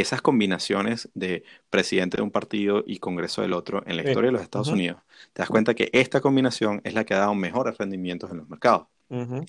[0.00, 4.08] esas combinaciones de presidente de un partido y congreso del otro en la sí.
[4.08, 4.74] historia de los Estados uh -huh.
[4.74, 8.38] Unidos, te das cuenta que esta combinación es la que ha dado mejores rendimientos en
[8.38, 8.86] los mercados.
[9.08, 9.46] Uh -huh.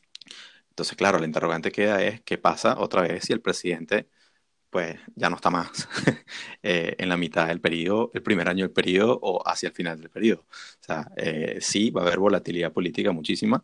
[0.70, 4.08] Entonces, claro, la interrogante queda es qué pasa otra vez si el presidente
[4.70, 5.70] pues ya no está más
[6.64, 10.00] eh, en la mitad del periodo, el primer año del periodo o hacia el final
[10.00, 10.46] del periodo.
[10.50, 13.64] O sea, eh, sí va a haber volatilidad política muchísima,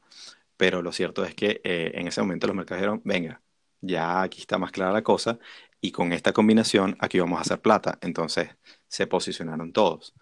[0.57, 3.41] pero lo cierto es que eh, en ese momento los mercados dijeron, venga,
[3.81, 5.39] ya aquí está más clara la cosa
[5.81, 7.97] y con esta combinación aquí vamos a hacer plata.
[8.01, 8.49] Entonces
[8.87, 10.13] se posicionaron todos.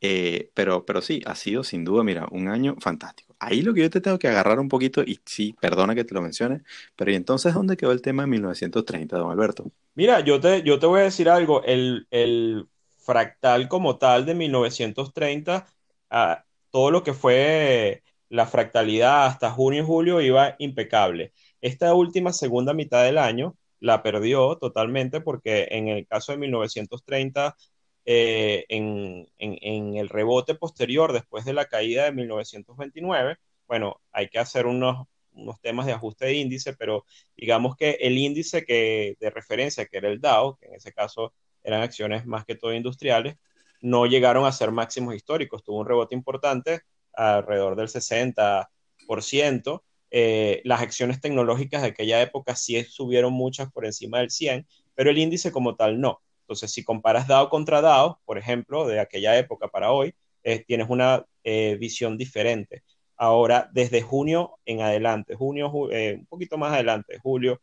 [0.00, 3.34] Eh, pero, pero sí, ha sido sin duda, mira, un año fantástico.
[3.40, 6.14] Ahí lo que yo te tengo que agarrar un poquito, y sí, perdona que te
[6.14, 6.62] lo mencione,
[6.96, 9.70] pero ¿y entonces dónde quedó el tema de 1930, don Alberto?
[9.94, 14.34] Mira, yo te, yo te voy a decir algo, el, el fractal como tal de
[14.34, 15.72] 1930, uh,
[16.10, 21.32] ah, todo lo que fue la fractalidad hasta junio y julio iba impecable.
[21.60, 27.56] Esta última segunda mitad del año la perdió totalmente porque en el caso de 1930,
[28.04, 33.36] eh, en, en, el rebote posterior después de la caída de 1929,
[33.66, 37.04] bueno, hay que hacer unos, unos temas de ajuste de índice, pero
[37.36, 41.34] digamos que el índice que, de referencia, que era el Dow, que en ese caso
[41.62, 43.36] eran acciones más que todo industriales,
[43.80, 45.62] no llegaron a ser máximos históricos.
[45.62, 49.82] Tuvo un rebote importante, alrededor del 60%.
[50.10, 55.10] Eh, las acciones tecnológicas de aquella época sí subieron muchas por encima del 100, pero
[55.10, 56.20] el índice como tal no.
[56.42, 60.88] Entonces, si comparas DAO contra DAO, por ejemplo, de aquella época para hoy, eh, tienes
[60.88, 62.82] una eh, visión diferente.
[63.16, 67.60] Ahora, desde junio en adelante, junio, un poquito más adelante, julio,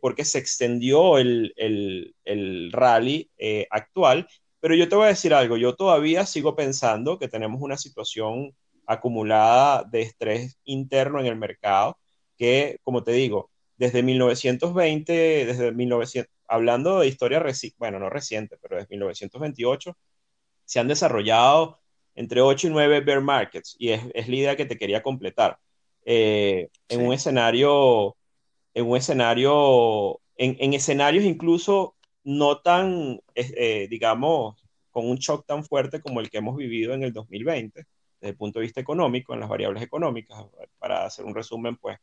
[0.00, 3.30] porque se extendió el, el, el rally
[3.70, 4.26] actual,
[4.60, 8.54] pero yo te voy a decir algo, yo todavía sigo pensando que tenemos una situación
[8.88, 11.98] acumulada de estrés interno en el mercado,
[12.36, 15.12] que, como te digo, desde 1920,
[15.46, 19.96] desde 1900, hablando de historia reciente, bueno, no reciente, pero desde 1928,
[20.64, 21.80] se han desarrollado
[22.14, 25.58] entre 8 y 9 bear markets, y es, es la idea que te quería completar.
[26.04, 28.16] Eh, en un escenario,
[28.74, 34.56] en un escenario, en, en escenarios incluso no tan, eh, digamos,
[34.90, 37.84] con un shock tan fuerte como el que hemos vivido en el 2020,
[38.20, 40.44] desde el punto de vista económico, en las variables económicas.
[40.78, 41.98] Para hacer un resumen, pues,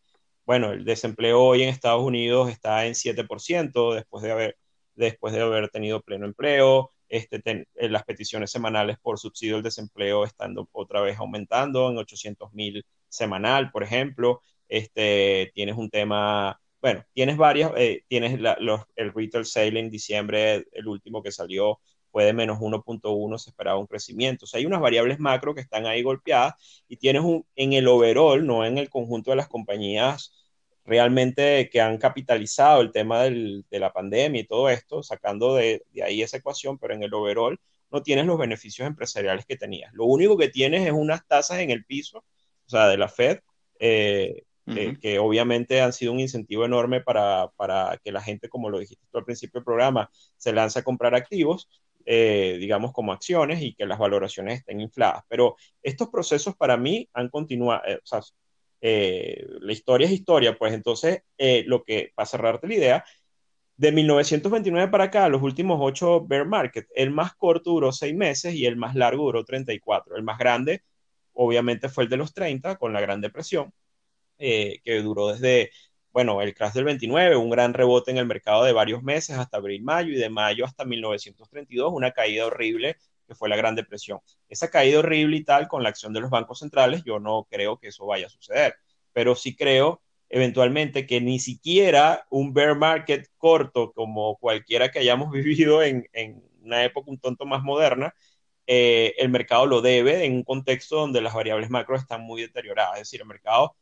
[0.46, 4.58] bueno, el desempleo hoy en Estados Unidos está en 7% después de haber,
[4.96, 6.92] después de haber tenido pleno empleo.
[7.10, 12.54] Este, eh, las peticiones semanales por subsidio del desempleo estando otra vez aumentando en 800
[12.54, 14.42] mil semanal, por ejemplo.
[14.68, 20.68] Este, tienes un tema bueno, tienes varias, eh, tienes los, el retail sale en diciembre,
[20.72, 21.80] el último que salió
[22.16, 24.46] fue de menos 1.1, se esperaba un crecimiento.
[24.46, 26.54] O sea, hay unas variables macro que están ahí golpeadas
[26.88, 30.34] y tienes un, en el overall, no en el conjunto de las compañías
[30.86, 35.84] realmente que han capitalizado el tema del, de la pandemia y todo esto, sacando de,
[35.92, 37.60] de, ahí esa ecuación, pero en el overall
[37.92, 39.92] no tienes los beneficios empresariales que tenías.
[39.94, 43.40] Lo único que tienes es unas tasas en el piso, o sea, de la Fed,
[43.78, 48.70] eh, eh, que obviamente han sido un incentivo enorme para, para, que la gente, como
[48.70, 51.68] lo dijiste tú al principio del programa, se lance a comprar activos,
[52.06, 55.24] eh, digamos como acciones y que las valoraciones estén infladas.
[55.28, 58.22] Pero estos procesos para mí han continuado, eh, o sea,
[58.82, 61.24] la historia es historia, pues entonces
[61.66, 63.06] lo que, para cerrarte la idea,
[63.78, 68.54] de 1929 para acá, los últimos ocho bear market, el más corto duró seis meses
[68.56, 70.16] y el más largo duró 34.
[70.16, 70.84] El más grande,
[71.34, 73.74] obviamente, fue el de los 30, con la Gran Depresión
[74.38, 75.72] eh, que duró desde,
[76.16, 79.58] bueno, el crash del 29, un gran rebote en el mercado de varios meses hasta
[79.58, 82.96] abril-mayo y de mayo hasta 1932, una caída horrible
[83.28, 84.20] que fue la Gran Depresión.
[84.48, 87.78] Esa caída horrible y tal con la acción de los bancos centrales, yo no creo
[87.80, 88.76] que eso vaya a suceder,
[89.12, 95.32] pero sí creo eventualmente que ni siquiera un bear market corto como cualquiera que hayamos
[95.34, 96.08] vivido en,
[96.64, 98.16] una época un tonto más moderna,
[98.68, 102.94] eh, el mercado lo debe en un contexto donde las variables macro están muy deterioradas.
[102.96, 103.76] Es decir, el mercado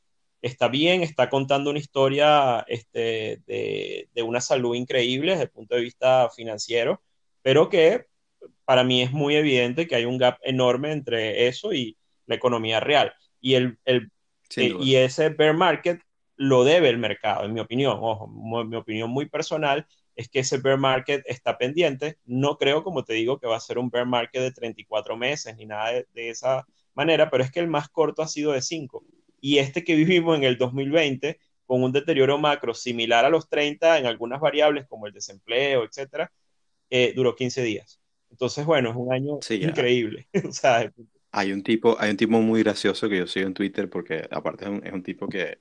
[0.43, 5.75] está bien, está contando una historia este, de, de, una salud increíble desde el punto
[5.75, 7.01] de vista financiero,
[7.41, 8.08] pero que
[8.65, 12.82] para mí es muy evidente que hay un gap enorme entre eso y la economía
[12.82, 13.13] real.
[13.39, 14.12] Y, el, el
[14.58, 16.01] eh, y ese bear market
[16.36, 17.97] lo debe el mercado, en mi opinión.
[18.01, 22.17] Ojo, mi opinión muy personal es que ese bear market está pendiente.
[22.25, 25.56] No creo, como te digo, que va a ser un bear market de 34 meses
[25.56, 28.62] ni nada de, de esa manera, pero es que el más corto ha sido de
[28.62, 29.06] 5
[29.43, 33.99] y este que vivimos en el 2020 con un deterioro macro similar a los 30
[33.99, 36.32] en algunas variables como el desempleo, etcétera,
[36.89, 37.99] eh, duró 15 días.
[38.32, 40.29] Entonces, bueno, es un año increíble.
[41.32, 44.63] hay un tipo, hay un tipo muy gracioso que yo sigo en Twitter porque aparte
[44.82, 45.58] es un, tipo que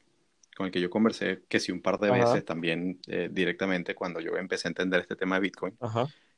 [0.56, 4.20] con el que yo conversé que sí un par de veces también eh, directamente cuando
[4.20, 5.76] yo empecé a entender este tema de Bitcoin.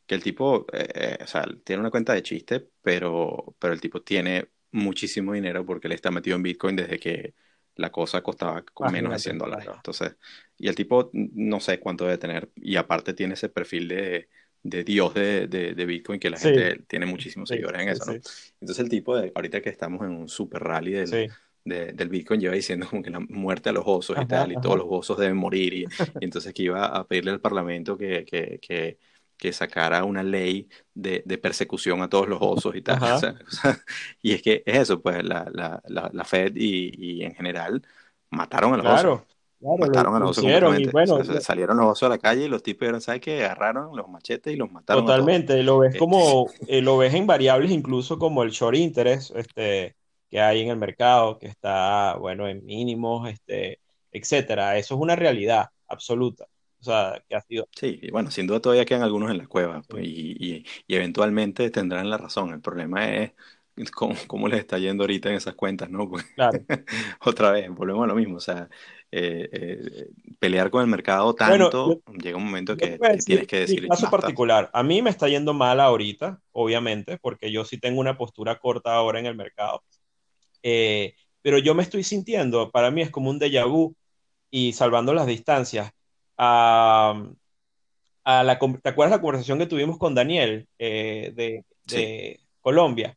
[0.07, 4.01] Que el tipo, eh, o sea, tiene una cuenta de chiste, pero, pero el tipo
[4.01, 7.35] tiene muchísimo dinero porque él está metido en Bitcoin desde que
[7.77, 9.67] la cosa costaba con menos de 100 dólares.
[9.75, 10.17] Entonces,
[10.59, 14.29] y el tipo no sé cuánto debe tener, y aparte tiene ese perfil de,
[14.63, 18.13] de Dios de, de, Bitcoin que la gente tiene muchísimos seguidores en eso, ¿no?
[18.13, 21.31] Entonces el tipo, de, ahorita que estamos en un super rally del,
[21.65, 24.79] del Bitcoin, lleva diciendo como que la muerte a los osos y tal, y todos
[24.79, 28.59] los osos deben morir, y, y, entonces que iba a pedirle al Parlamento que, que,
[28.61, 28.99] que
[29.37, 32.99] que sacara una ley de, de, persecución a todos los osos y tal.
[34.23, 37.83] y es que es eso, pues la, la, la, Fed y, y, en general
[38.31, 39.23] mataron a los osos.
[39.61, 40.45] Claro, mataron a los osos
[40.79, 43.45] y bueno, salieron los osos a la calle y los tipos, ¿sabes qué?
[43.45, 45.07] Agarraron los machetes y los mataron.
[45.07, 49.35] Totalmente, lo ves como, este eh, lo ves en variables incluso como el short interest
[49.37, 49.97] este,
[50.31, 54.77] que hay en el mercado, que está, bueno, en mínimos, este, etcétera.
[54.77, 56.47] Eso es una realidad absoluta.
[56.85, 57.67] O sea, que ha sido...
[57.75, 61.71] Sí, y bueno, sin duda todavía quedan algunos en la cueva pues, y, y, eventualmente
[61.71, 62.53] tendrán la razón.
[62.53, 63.33] El problema es
[64.27, 66.11] cómo, les está yendo ahorita en esas cuentas, ¿no?
[66.35, 66.59] claro.
[67.25, 68.69] otra vez, volvemos a lo mismo, o sea,
[69.11, 73.89] eh, eh, pelear con el mercado tanto, llega un momento que tienes que decir...
[73.89, 78.19] Caso particular, a mí me está yendo mal ahorita, obviamente, porque yo sí tengo una
[78.19, 79.83] postura corta ahora en el mercado,
[80.63, 83.97] eh, pero yo me estoy sintiendo, para mí es como un déjà vu,
[84.51, 85.91] y salvando las distancias,
[86.37, 87.15] a,
[88.25, 93.17] la, ¿te acuerdas la conversación que tuvimos con Daniel de, de Colombia?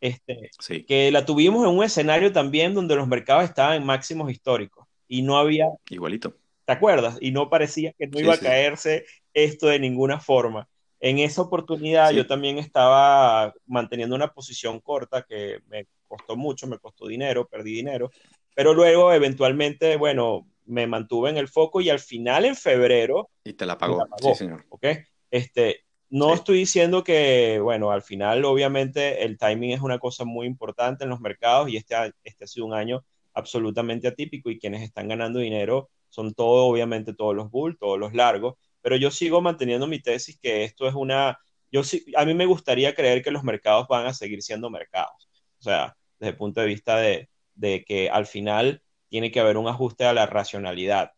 [0.00, 0.50] Este,
[0.86, 5.22] que la tuvimos en un escenario también donde los mercados estaban en máximos históricos y
[5.22, 5.66] no había...
[5.90, 6.36] Igualito.
[6.64, 7.16] ¿Te acuerdas?
[7.20, 10.68] Y no parecía que no iba a caerse esto de ninguna forma.
[11.00, 16.78] En esa oportunidad yo también estaba manteniendo una posición corta que me costó mucho, me
[16.78, 18.10] costó dinero, perdí dinero,
[18.54, 23.30] pero luego eventualmente, bueno, me mantuve en el foco y al final en febrero...
[23.44, 24.64] Y te la pagó, sí señor.
[24.68, 24.86] ¿Ok?
[25.30, 30.46] Este, no estoy diciendo que, bueno, al final obviamente el timing es una cosa muy
[30.46, 33.04] importante en los mercados y este, este ha sido un año
[33.34, 38.14] absolutamente atípico y quienes están ganando dinero son todos, obviamente todos los bull, todos los
[38.14, 41.38] largos, pero yo sigo manteniendo mi tesis que esto es una,
[41.70, 45.28] yo sí, a mí me gustaría creer que los mercados van a seguir siendo mercados,
[45.58, 49.56] o sea, desde el punto de vista de, de que al final tiene que haber
[49.56, 51.12] un ajuste a la racionalidad,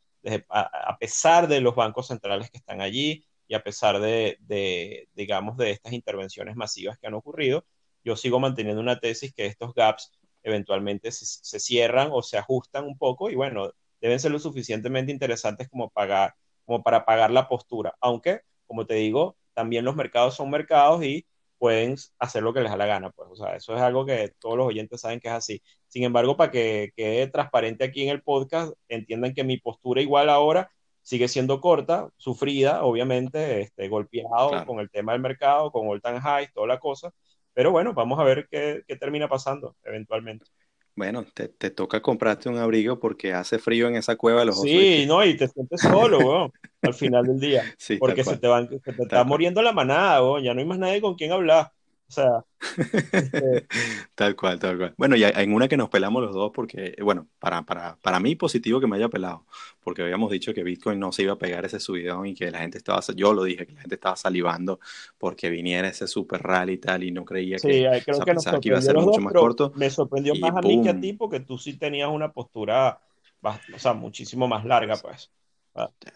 [0.48, 5.72] a pesar de los bancos centrales que están allí, y a pesar de, digamos, de
[5.72, 7.66] estas intervenciones masivas que han ocurrido,
[8.04, 10.12] yo sigo manteniendo una tesis que estos gaps
[10.44, 15.68] eventualmente se, cierran o se ajustan un poco y bueno, deben ser lo suficientemente interesantes
[15.68, 20.48] como, pagar, como para pagar la postura, aunque, como te digo, también los mercados son
[20.48, 21.26] mercados y
[21.58, 24.32] pueden hacer lo que les da la gana, pues, o sea, eso es algo que
[24.38, 25.62] todos los oyentes saben que es así.
[25.90, 30.30] Sin embargo, para que quede transparente aquí en el podcast, entiendan que mi postura igual
[30.30, 30.70] ahora
[31.02, 36.20] sigue siendo corta, sufrida, obviamente, este, golpeado con el tema del mercado, con all time
[36.20, 37.12] high, toda la cosa.
[37.52, 40.46] Pero bueno, vamos a ver qué, qué termina pasando eventualmente.
[40.94, 44.60] Bueno, te, te, toca comprarte un abrigo porque hace frío en esa cueva de los
[44.60, 47.64] Sí, no, y te sientes solo, weón, al final del día.
[47.76, 50.66] Sí, porque se te, van, se te está muriendo la manada, weón, ya no hay
[50.66, 51.72] más nadie con quien hablar.
[52.10, 52.44] O sea,
[52.76, 53.68] este,
[54.16, 54.94] tal cual, tal cual.
[54.96, 58.34] Bueno, y en una que nos pelamos los dos porque, bueno, para, para, para mí
[58.34, 59.46] positivo que me haya pelado,
[59.80, 62.58] porque habíamos dicho que Bitcoin no se iba a pegar ese subidón y que la
[62.58, 64.80] gente estaba, yo lo dije, que la gente estaba salivando
[65.18, 68.68] porque viniera ese super rally y tal y no creía que, creo que, nos que
[68.68, 69.72] iba a ser mucho más corto.
[69.76, 73.00] Me sorprendió más a mí que a ti porque tú sí tenías una postura,
[73.40, 75.30] o sea, muchísimo más larga, pues.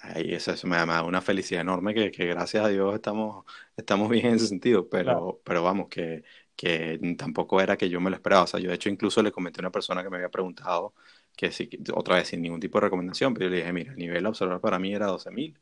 [0.03, 3.45] Ay, eso, me, da una felicidad enorme que, que, gracias a Dios estamos,
[3.77, 6.25] estamos bien en ese sentido, pero, pero vamos, que,
[6.57, 8.43] que tampoco era que yo me lo esperaba.
[8.45, 10.95] O sea, yo de hecho incluso le comenté a una persona que me había preguntado
[11.37, 13.99] que si, otra vez sin ningún tipo de recomendación, pero yo le dije, mira, el
[13.99, 15.59] nivel a observar para mí era 12.000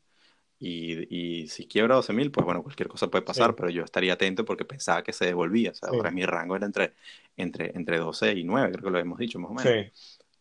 [0.59, 4.45] y, y si quiebra 12.000, pues bueno, cualquier cosa puede pasar, pero yo estaría atento
[4.45, 5.71] porque pensaba que se devolvía.
[5.71, 6.93] O sea, ahora mi rango era entre,
[7.37, 9.79] entre, entre 12 y 9, creo que lo hemos dicho más o menos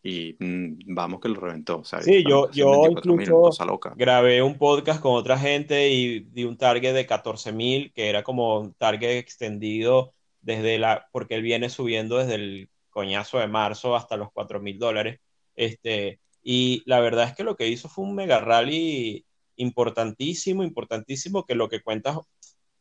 [0.02, 1.82] y mm, vamos que lo reventó.
[1.84, 3.50] Sí, yo, yo incluso
[3.94, 8.24] grabé un podcast con otra gente y di un target de 14 mil, que era
[8.24, 13.94] como un target extendido desde la, porque él viene subiendo desde el coñazo de marzo
[13.94, 15.20] hasta los 4 mil dólares.
[15.54, 19.24] Este, y la verdad es que lo que hizo fue un mega rally
[19.56, 22.18] importantísimo, importantísimo, que lo que cuenta,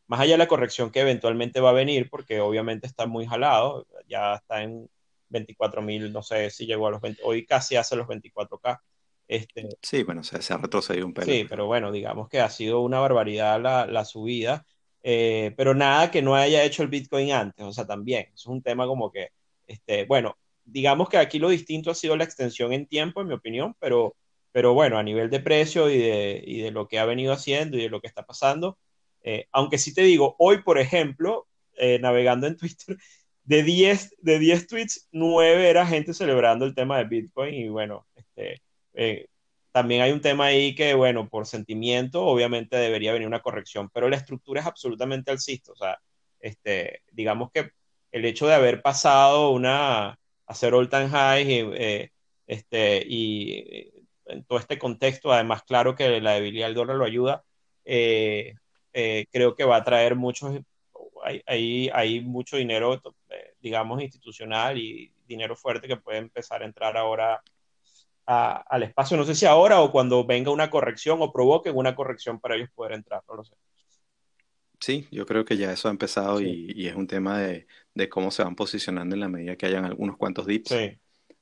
[0.08, 3.86] más allá de la corrección que eventualmente va a venir, porque obviamente está muy jalado,
[4.08, 4.90] ya está en
[5.32, 8.80] 24 mil, no sé si llegó a los 20, hoy casi hace los 24K.
[9.28, 11.32] Este, sí, bueno, se, se ha retrocedido un pelo.
[11.32, 14.66] Sí, pero bueno, digamos que ha sido una barbaridad la, la subida,
[15.04, 18.62] eh, pero nada que no haya hecho el Bitcoin antes, o sea, también, es un
[18.62, 19.30] tema como que,
[19.68, 23.34] este, bueno, digamos que aquí lo distinto ha sido la extensión en tiempo, en mi
[23.34, 24.16] opinión, pero,
[24.52, 27.78] pero bueno, a nivel de precio y de, y de lo que ha venido haciendo
[27.78, 28.78] y de lo que está pasando,
[29.24, 32.98] eh, aunque sí te digo, hoy, por ejemplo, eh, navegando en Twitter,
[33.52, 38.08] de 10, de 10 tweets, 9 era gente celebrando el tema de Bitcoin y bueno,
[38.16, 38.62] este,
[38.94, 39.28] eh,
[39.74, 44.08] también hay un tema ahí que, bueno, por sentimiento, obviamente debería venir una corrección, pero
[44.08, 46.00] la estructura es absolutamente alcista, o sea,
[46.40, 47.72] este, digamos que
[48.14, 52.12] el hecho de haber pasado una, hacer all time high y, eh,
[52.48, 53.92] este, y eh,
[54.28, 57.44] en todo este contexto, además, claro que la debilidad del dólar lo ayuda,
[57.84, 60.58] creo que va a traer muchos
[61.46, 66.98] hay, hay, mucho dinero, eh, digamos, institucional y dinero fuerte que puede empezar a entrar
[66.98, 67.42] ahora
[68.26, 69.18] al espacio.
[69.18, 72.70] No sé si ahora o cuando venga una corrección o provoquen una corrección para ellos
[72.74, 73.56] poder entrar, no lo sé.
[74.80, 78.32] Sí, yo creo que ya eso ha empezado y, es un tema de, de, cómo
[78.32, 80.70] se van posicionando en la medida que hayan algunos cuantos dips.
[80.70, 81.01] Sí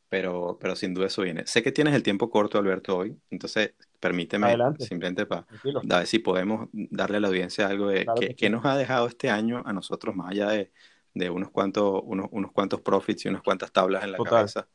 [0.09, 1.45] pero, pero sin duda eso viene.
[1.45, 6.67] Sé que tienes el tiempo corto, Alberto, hoy, entonces permíteme simplemente para ver si podemos
[6.73, 10.31] darle a la audiencia algo de que, nos ha dejado este año a nosotros, más
[10.31, 10.71] allá de,
[11.13, 14.67] de unos cuantos, unos, unos cuantos profits y unas cuantas tablas en la cabeza.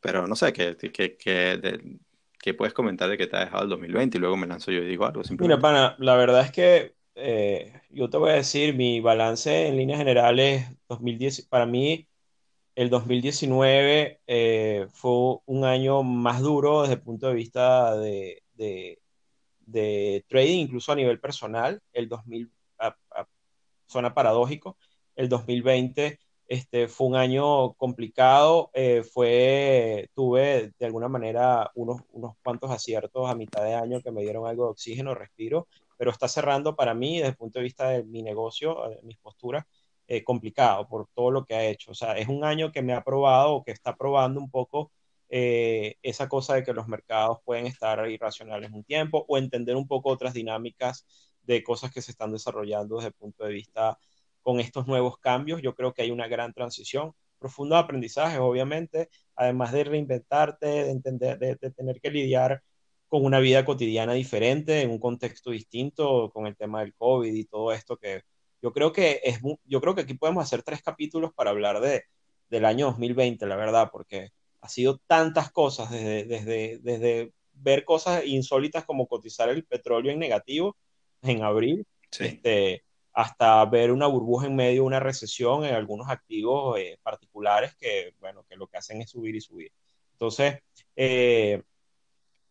[0.00, 4.18] Pero no sé, ¿qué, qué, qué, puedes comentar de que te ha dejado el 2020?
[4.18, 5.22] Y luego me lanzo yo y digo algo.
[5.38, 9.78] Mira, pana, la verdad es que eh, yo te voy a decir, mi balance en
[9.78, 12.06] líneas generales, 2010, para mí
[12.74, 20.24] el 2019 eh, fue un año más duro desde el punto de vista de, de,
[20.28, 21.80] trading, incluso a nivel personal.
[21.92, 22.50] El 2000,
[23.86, 24.76] suena paradójico,
[25.16, 32.36] el 2020 este, fue un año complicado, eh, fue, tuve de alguna manera unos, unos
[32.42, 36.28] cuantos aciertos a mitad de año que me dieron algo de oxígeno, respiro, pero está
[36.28, 39.64] cerrando para mí desde el punto de vista de mi negocio, de mis posturas,
[40.06, 41.92] eh, complicado por todo lo que ha hecho.
[41.92, 44.92] O sea, es un año que me ha probado o que está probando un poco
[45.28, 49.88] eh, esa cosa de que los mercados pueden estar irracionales un tiempo o entender un
[49.88, 51.06] poco otras dinámicas
[51.42, 53.98] de cosas que se están desarrollando desde el punto de vista
[54.42, 55.62] con estos nuevos cambios.
[55.62, 61.38] Yo creo que hay una gran transición, profundo aprendizaje, obviamente, además de reinventarte, de entender,
[61.38, 62.62] de tener que lidiar
[63.08, 67.44] con una vida cotidiana diferente, en un contexto distinto, con el tema del COVID y
[67.44, 68.22] todo esto que
[68.64, 72.04] yo creo que es, yo creo que aquí podemos hacer tres capítulos para hablar de,
[72.48, 74.30] del año 2020, la verdad, porque
[74.62, 80.18] ha sido tantas cosas, desde, desde, desde ver cosas insólitas como cotizar el petróleo en
[80.18, 80.78] negativo
[81.20, 81.86] en abril,
[82.18, 87.76] este, hasta ver una burbuja en medio de una recesión en algunos activos eh, particulares
[87.76, 89.72] que, bueno, que lo que hacen es subir y subir.
[90.12, 90.60] Entonces,
[90.96, 91.62] eh,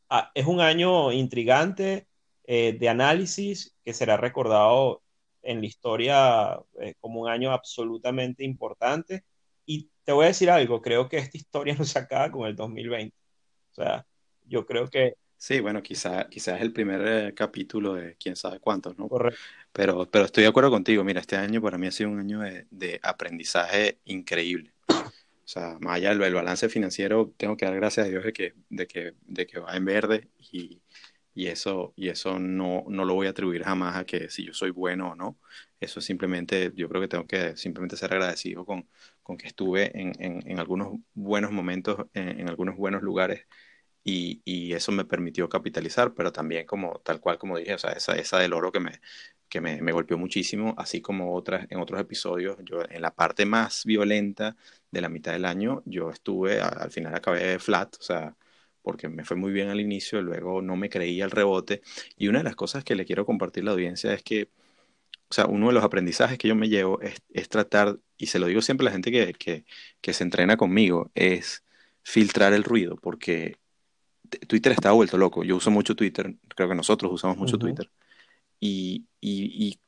[0.10, 2.06] ah, es un año intrigante
[2.44, 5.03] eh, de análisis que será recordado
[5.44, 9.24] en la historia eh, como un año absolutamente importante.
[9.66, 12.56] Y te voy a decir algo, creo que esta historia no se acaba con el
[12.56, 13.16] 2020.
[13.72, 14.06] O sea,
[14.46, 15.16] yo creo que...
[15.38, 19.10] Sí, bueno, quizás quizá es el primer eh, capítulo de quién sabe cuántos, ¿no?
[19.10, 19.40] Correcto.
[19.74, 21.04] Pero, pero estoy de acuerdo contigo.
[21.04, 24.72] Mira, este año para mí ha sido un año de, aprendizaje increíble.
[24.88, 28.54] O sea, más allá del, balance financiero, tengo que dar gracias a Dios de que,
[28.70, 30.82] de que, de que va en verde y,
[31.36, 34.54] y eso, y eso no, no lo voy a atribuir jamás a que si yo
[34.54, 35.38] soy bueno o no.
[35.80, 38.88] Eso simplemente, yo creo que tengo que simplemente ser agradecido con,
[39.24, 43.48] con que estuve en, en, en, algunos buenos momentos, en, algunos buenos lugares
[44.04, 47.92] y, y, eso me permitió capitalizar, pero también como tal cual como dije, o sea,
[47.94, 49.02] esa, esa del oro que me,
[49.50, 53.46] que me, me, golpeó muchísimo, así como otras, en otros episodios, yo en la parte
[53.46, 54.56] más violenta
[54.92, 58.36] de la mitad del año, yo estuve, al final acabé flat, o sea,
[58.84, 61.82] porque me fue muy bien al inicio, luego no me creía el rebote.
[62.18, 64.50] Y una de las cosas que le quiero compartir a la audiencia es que,
[65.30, 68.48] o sea, uno de los aprendizajes que yo me llevo es, tratar, y se lo
[68.48, 69.66] digo siempre a la gente que,
[70.02, 71.64] que, se entrena conmigo, es
[72.04, 73.58] filtrar el ruido, porque
[74.48, 75.44] Twitter está vuelto loco.
[75.44, 77.90] Yo uso mucho Twitter, creo que nosotros usamos mucho Twitter.
[78.60, 79.80] Y, y,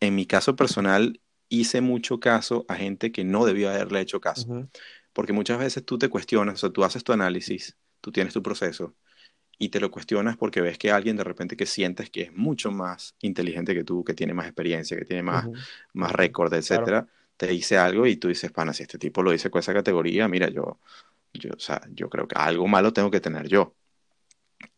[0.00, 4.68] en mi caso personal hice mucho caso a gente que no debió haberle hecho caso.
[5.12, 8.42] Porque muchas veces tú te cuestionas, o sea, tú haces tu análisis tú tienes tu
[8.42, 8.94] proceso
[9.58, 12.70] y te lo cuestionas porque ves que alguien de repente que sientes que es mucho
[12.70, 15.46] más inteligente que tú, que tiene más experiencia, que tiene más,
[15.94, 17.06] más récord, etcétera,
[17.38, 20.28] te dice algo y tú dices, pana, si este tipo lo dice con esa categoría,
[20.28, 20.80] mira, yo,
[21.32, 23.74] yo, o sea, yo creo que algo malo tengo que tener yo.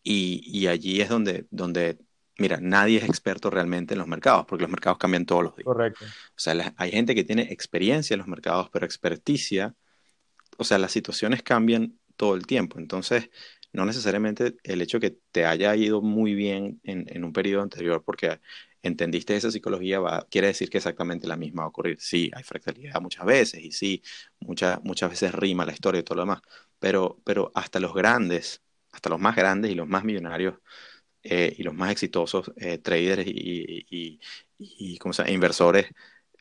[0.05, 1.99] Y, y allí es donde, donde,
[2.39, 5.65] mira, nadie es experto realmente en los mercados, porque los mercados cambian todos los días.
[5.65, 6.05] Correcto.
[6.05, 9.75] O sea, hay gente que tiene experiencia en los mercados, pero experticia,
[10.59, 12.79] o sea, las situaciones cambian todo el tiempo.
[12.79, 13.31] Entonces,
[13.73, 18.41] no necesariamente el hecho que te haya ido muy bien en, un periodo anterior porque
[18.83, 21.99] entendiste esa psicología va, quiere decir que exactamente la misma va a ocurrir.
[22.01, 24.03] Sí, hay fractalidad muchas veces y sí,
[24.41, 26.41] muchas muchas veces rima la historia y todo lo demás,
[26.79, 28.63] pero, pero hasta los grandes,
[28.93, 30.55] hasta los más grandes y los más millonarios
[31.23, 34.21] eh, y los más exitosos eh, traders y, y,
[34.59, 34.99] y,
[35.29, 35.87] inversores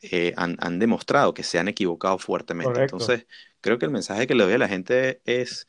[0.00, 2.82] eh, han, han, demostrado que se han equivocado fuertemente.
[2.82, 3.26] Entonces,
[3.66, 5.66] creo que el mensaje que le doy a la gente es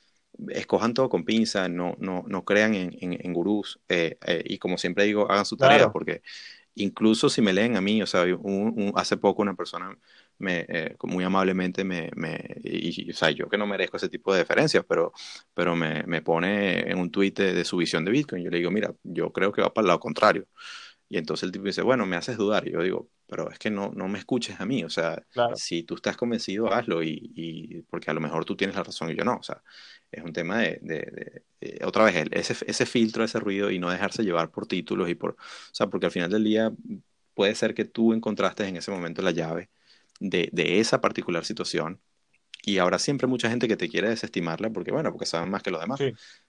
[0.50, 4.78] escojan todo con pinza, no, no, no crean en, en, gurús eh, eh, y como
[4.78, 6.22] siempre digo, hagan su tarea porque
[6.76, 8.24] incluso si me leen a mí, o sea,
[8.94, 9.98] hace poco una persona
[10.38, 14.32] me, eh, muy amablemente me, me y, o sea, yo que no merezco ese tipo
[14.32, 15.12] de deferencias, pero,
[15.56, 18.44] pero me, me pone en un tuit de, de, su visión de Bitcoin.
[18.44, 20.46] Yo le digo, mira, yo creo que va para el lado contrario.
[21.10, 22.68] Y entonces el tipo dice, bueno, me haces dudar.
[22.68, 24.84] Y yo digo, pero es que no, no me escuches a mí.
[24.84, 25.24] O sea,
[25.56, 27.02] si tú estás convencido, hazlo.
[27.04, 29.38] Y, y, porque a lo mejor tú tienes la razón y yo no.
[29.38, 29.62] O sea,
[30.12, 34.24] es un tema de, de, otra vez, ese, ese filtro, ese ruido y no dejarse
[34.24, 35.36] llevar por títulos y por, o
[35.72, 36.72] sea, porque al final del día
[37.34, 39.70] puede ser que tú encontraste en ese momento la llave
[40.20, 42.02] de, de esa particular situación
[42.68, 45.72] y habrá siempre mucha gente que te quiere desestimarla porque, bueno, porque saben más que
[45.72, 46.02] los demás,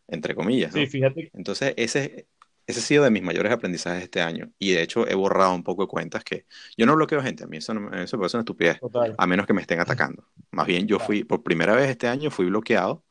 [0.09, 0.73] entre comillas.
[0.73, 1.31] Sí, fíjate.
[1.33, 2.27] Entonces, ese,
[2.69, 4.53] ese ha sido de mis mayores aprendizajes este año.
[4.59, 6.45] Y de hecho he borrado un poco de cuentas que
[6.77, 8.79] yo no bloqueo gente, a mí eso, no, eso parece una estupidez,
[9.17, 10.29] a menos que me estén atacando.
[10.51, 13.03] Más bien yo fui, por primera vez este año fui bloqueado,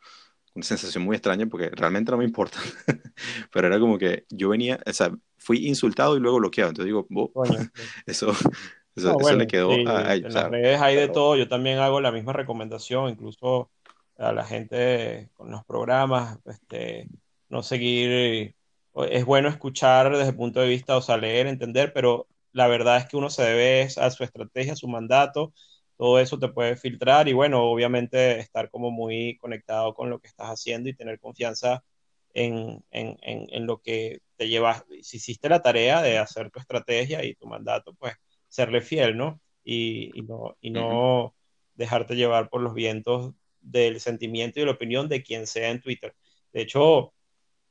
[0.53, 2.59] una sensación muy extraña porque realmente no me importa,
[3.51, 6.69] pero era como que yo venía, o sea, fui insultado y luego bloqueado.
[6.69, 7.07] Entonces digo,
[8.05, 8.33] eso,
[8.95, 10.35] eso, le quedó a, ellos.
[10.35, 13.71] En las redes hay de todo, yo también hago la misma recomendación, incluso
[14.19, 17.07] a la gente con los programas, este,
[17.49, 18.55] no seguir
[19.05, 22.97] es bueno escuchar desde el punto de vista, o sea, leer, entender, pero la verdad
[22.97, 25.53] es que uno se debe a su estrategia, a su mandato,
[25.97, 30.27] todo eso te puede filtrar y bueno, obviamente estar como muy conectado con lo que
[30.27, 31.83] estás haciendo y tener confianza
[32.33, 37.23] en, en, en, lo que te llevas, si hiciste la tarea de hacer tu estrategia
[37.25, 38.13] y tu mandato, pues
[38.47, 39.41] serle fiel, ¿no?
[39.63, 41.35] Y, y no, y no
[41.75, 45.81] dejarte llevar por los vientos del sentimiento y de la opinión de quien sea en
[45.81, 46.15] Twitter.
[46.53, 47.13] De hecho,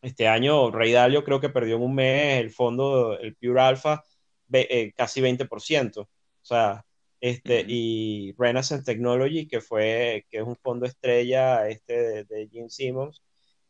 [0.03, 4.05] este año Ray Dalio creo que perdió en un mes el fondo, el Pure Alpha,
[4.53, 6.03] eh, casi 20%.
[6.03, 6.09] O
[6.43, 6.85] sea,
[7.21, 12.71] este, y Renaissance Technology, que fue, que es un fondo estrella este de, de Gene
[12.71, 13.23] Simmons,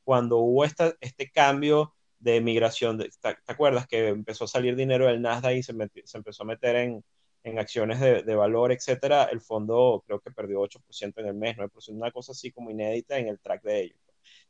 [0.05, 5.07] cuando hubo esta, este cambio de migración, de, ¿te, acuerdas que empezó a salir dinero
[5.07, 5.75] del Nasdaq y se,
[6.05, 7.05] se empezó a meter en,
[7.45, 9.25] en acciones de, de, valor, etcétera?
[9.25, 13.19] El fondo creo que perdió 8% en el mes, 9%, una cosa así como inédita
[13.19, 14.01] en el track de ellos.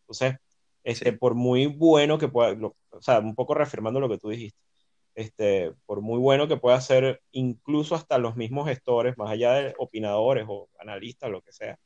[0.01, 0.37] Entonces,
[0.87, 2.57] este, por muy bueno que pueda,
[2.91, 4.61] o sea, un poco reafirmando lo que tú dijiste,
[5.17, 9.75] este, por muy bueno que pueda ser, incluso hasta los mismos gestores, más allá de
[9.79, 11.79] opinadores o analistas, lo que sea,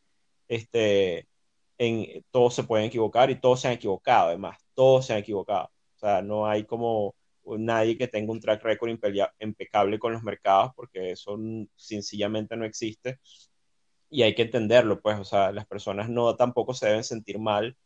[0.49, 1.29] este,
[1.79, 5.71] en, todos se pueden equivocar y todos se han equivocado, además, todos se han equivocado.
[5.97, 7.15] O sea, no hay como
[7.59, 8.91] nadie que tenga un track record
[9.41, 11.39] impecable con los mercados, porque eso
[11.77, 13.19] sencillamente no existe.
[14.11, 17.77] Y hay que entenderlo, pues, o sea, las personas no tampoco se deben sentir mal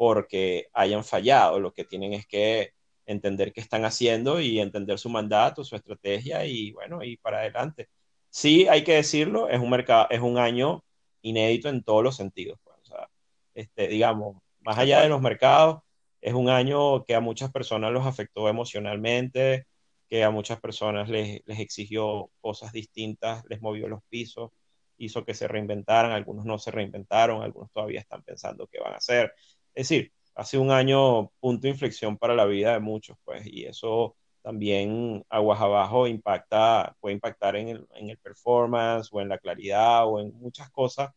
[0.00, 1.60] porque hayan fallado.
[1.60, 2.72] Lo que tienen es que
[3.04, 7.90] entender qué están haciendo y entender su mandato, su estrategia y bueno, y para adelante.
[8.30, 10.82] Sí, hay que decirlo, es un mercado, es un año
[11.20, 12.58] inédito en todos los sentidos.
[12.64, 13.10] Pues, o sea,
[13.52, 15.82] este, digamos, más allá de los mercados,
[16.22, 19.66] es un año que a muchas personas los afectó emocionalmente,
[20.08, 24.50] que a muchas personas les, les exigió cosas distintas, les movió los pisos,
[24.96, 28.96] hizo que se reinventaran, algunos no se reinventaron, algunos todavía están pensando qué van a
[28.96, 29.34] hacer.
[29.74, 33.64] Es decir, hace un año punto de inflexión para la vida de muchos, pues, y
[33.64, 39.38] eso también aguas abajo impacta, puede impactar en el, en el performance o en la
[39.38, 41.10] claridad o en muchas cosas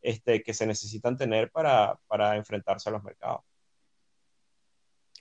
[0.00, 3.40] este, que se necesitan tener para, para enfrentarse a los mercados.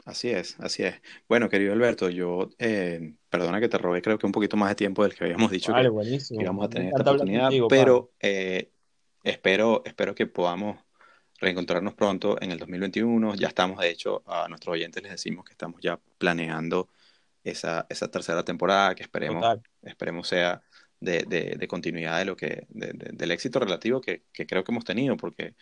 [0.05, 1.01] Así es, así es.
[1.27, 4.75] Bueno, querido Alberto, yo, eh, perdona que te robé creo que un poquito más de
[4.75, 5.81] tiempo del que habíamos dicho que,
[6.41, 8.71] íbamos a tener esta oportunidad, pero eh,
[9.23, 10.77] espero, espero que podamos
[11.37, 13.35] reencontrarnos pronto en el 2021.
[13.35, 16.89] Ya estamos, de hecho, a nuestros oyentes les decimos que estamos ya planeando
[17.43, 19.45] esa, esa tercera temporada que esperemos,
[19.83, 20.61] esperemos sea
[20.99, 25.15] de, de, continuidad de lo que, del éxito relativo que, que, creo que hemos tenido,
[25.15, 25.53] porque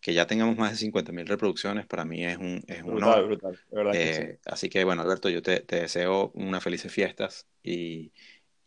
[0.00, 3.26] que ya tengamos más de 50.000 reproducciones para mí es un, es un honor.
[3.26, 3.58] Brutal,
[3.92, 8.12] eh, Así que bueno, Alberto, yo te, te deseo unas felices fiestas y,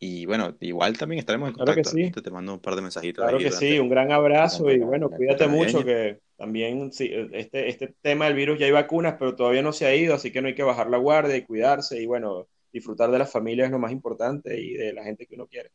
[0.02, 1.92] y bueno, igual también estaremos en contacto.
[1.92, 3.22] Claro que Te mando un par de mensajitos.
[3.22, 7.96] Claro que sí, un gran abrazo y bueno, cuídate mucho que también sí, este, este
[8.02, 10.48] tema del virus ya hay vacunas, pero todavía no se ha ido, así que no
[10.48, 13.80] hay que bajar la guardia y cuidarse y bueno, disfrutar de la familia es lo
[13.80, 15.72] más importante y de la gente que uno quiere.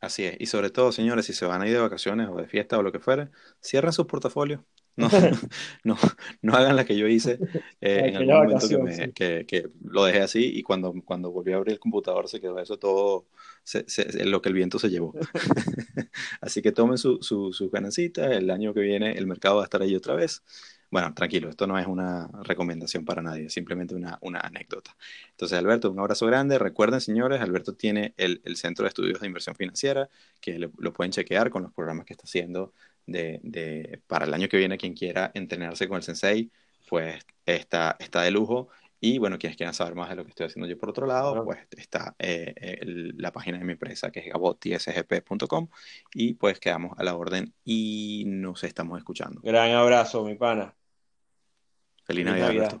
[0.00, 2.46] Así es, y sobre todo, señores, si se van a ir de vacaciones o de
[2.46, 3.28] fiesta o lo que fuera,
[3.60, 4.60] cierren sus portafolios.
[4.98, 5.08] No,
[5.84, 5.96] no,
[6.42, 7.38] no hagan la que yo hice
[7.80, 8.66] eh, en algún momento
[9.14, 12.58] que, que, lo dejé así y cuando, cuando volví a abrir el computador se quedó
[12.58, 13.26] eso todo,
[14.24, 15.14] lo que el viento se llevó.
[16.40, 19.64] así que tomen su, su, su ganancita, el año que viene el mercado va a
[19.64, 20.42] estar ahí otra vez.
[20.90, 24.96] Bueno, tranquilo, esto no es una recomendación para nadie, simplemente una, una anécdota.
[25.30, 26.58] Entonces, Alberto, un abrazo grande.
[26.58, 30.08] Recuerden, señores, Alberto tiene el, el Centro de Estudios de Inversión Financiera,
[30.40, 32.72] que lo pueden chequear con los programas que está haciendo
[33.08, 34.78] de, de, para el año que viene.
[34.78, 36.50] Quien quiera entrenarse con el Sensei,
[36.88, 38.68] pues está, está de lujo.
[39.00, 41.44] Y bueno, quienes quieran saber más de lo que estoy haciendo yo por otro lado,
[41.44, 42.80] pues está eh,
[43.16, 45.68] la página de mi empresa que es gabotsgp.com
[46.14, 49.40] y pues quedamos a la orden y nos estamos escuchando.
[49.42, 50.74] Gran abrazo, mi pana.
[52.04, 52.80] Feliz, Navidad.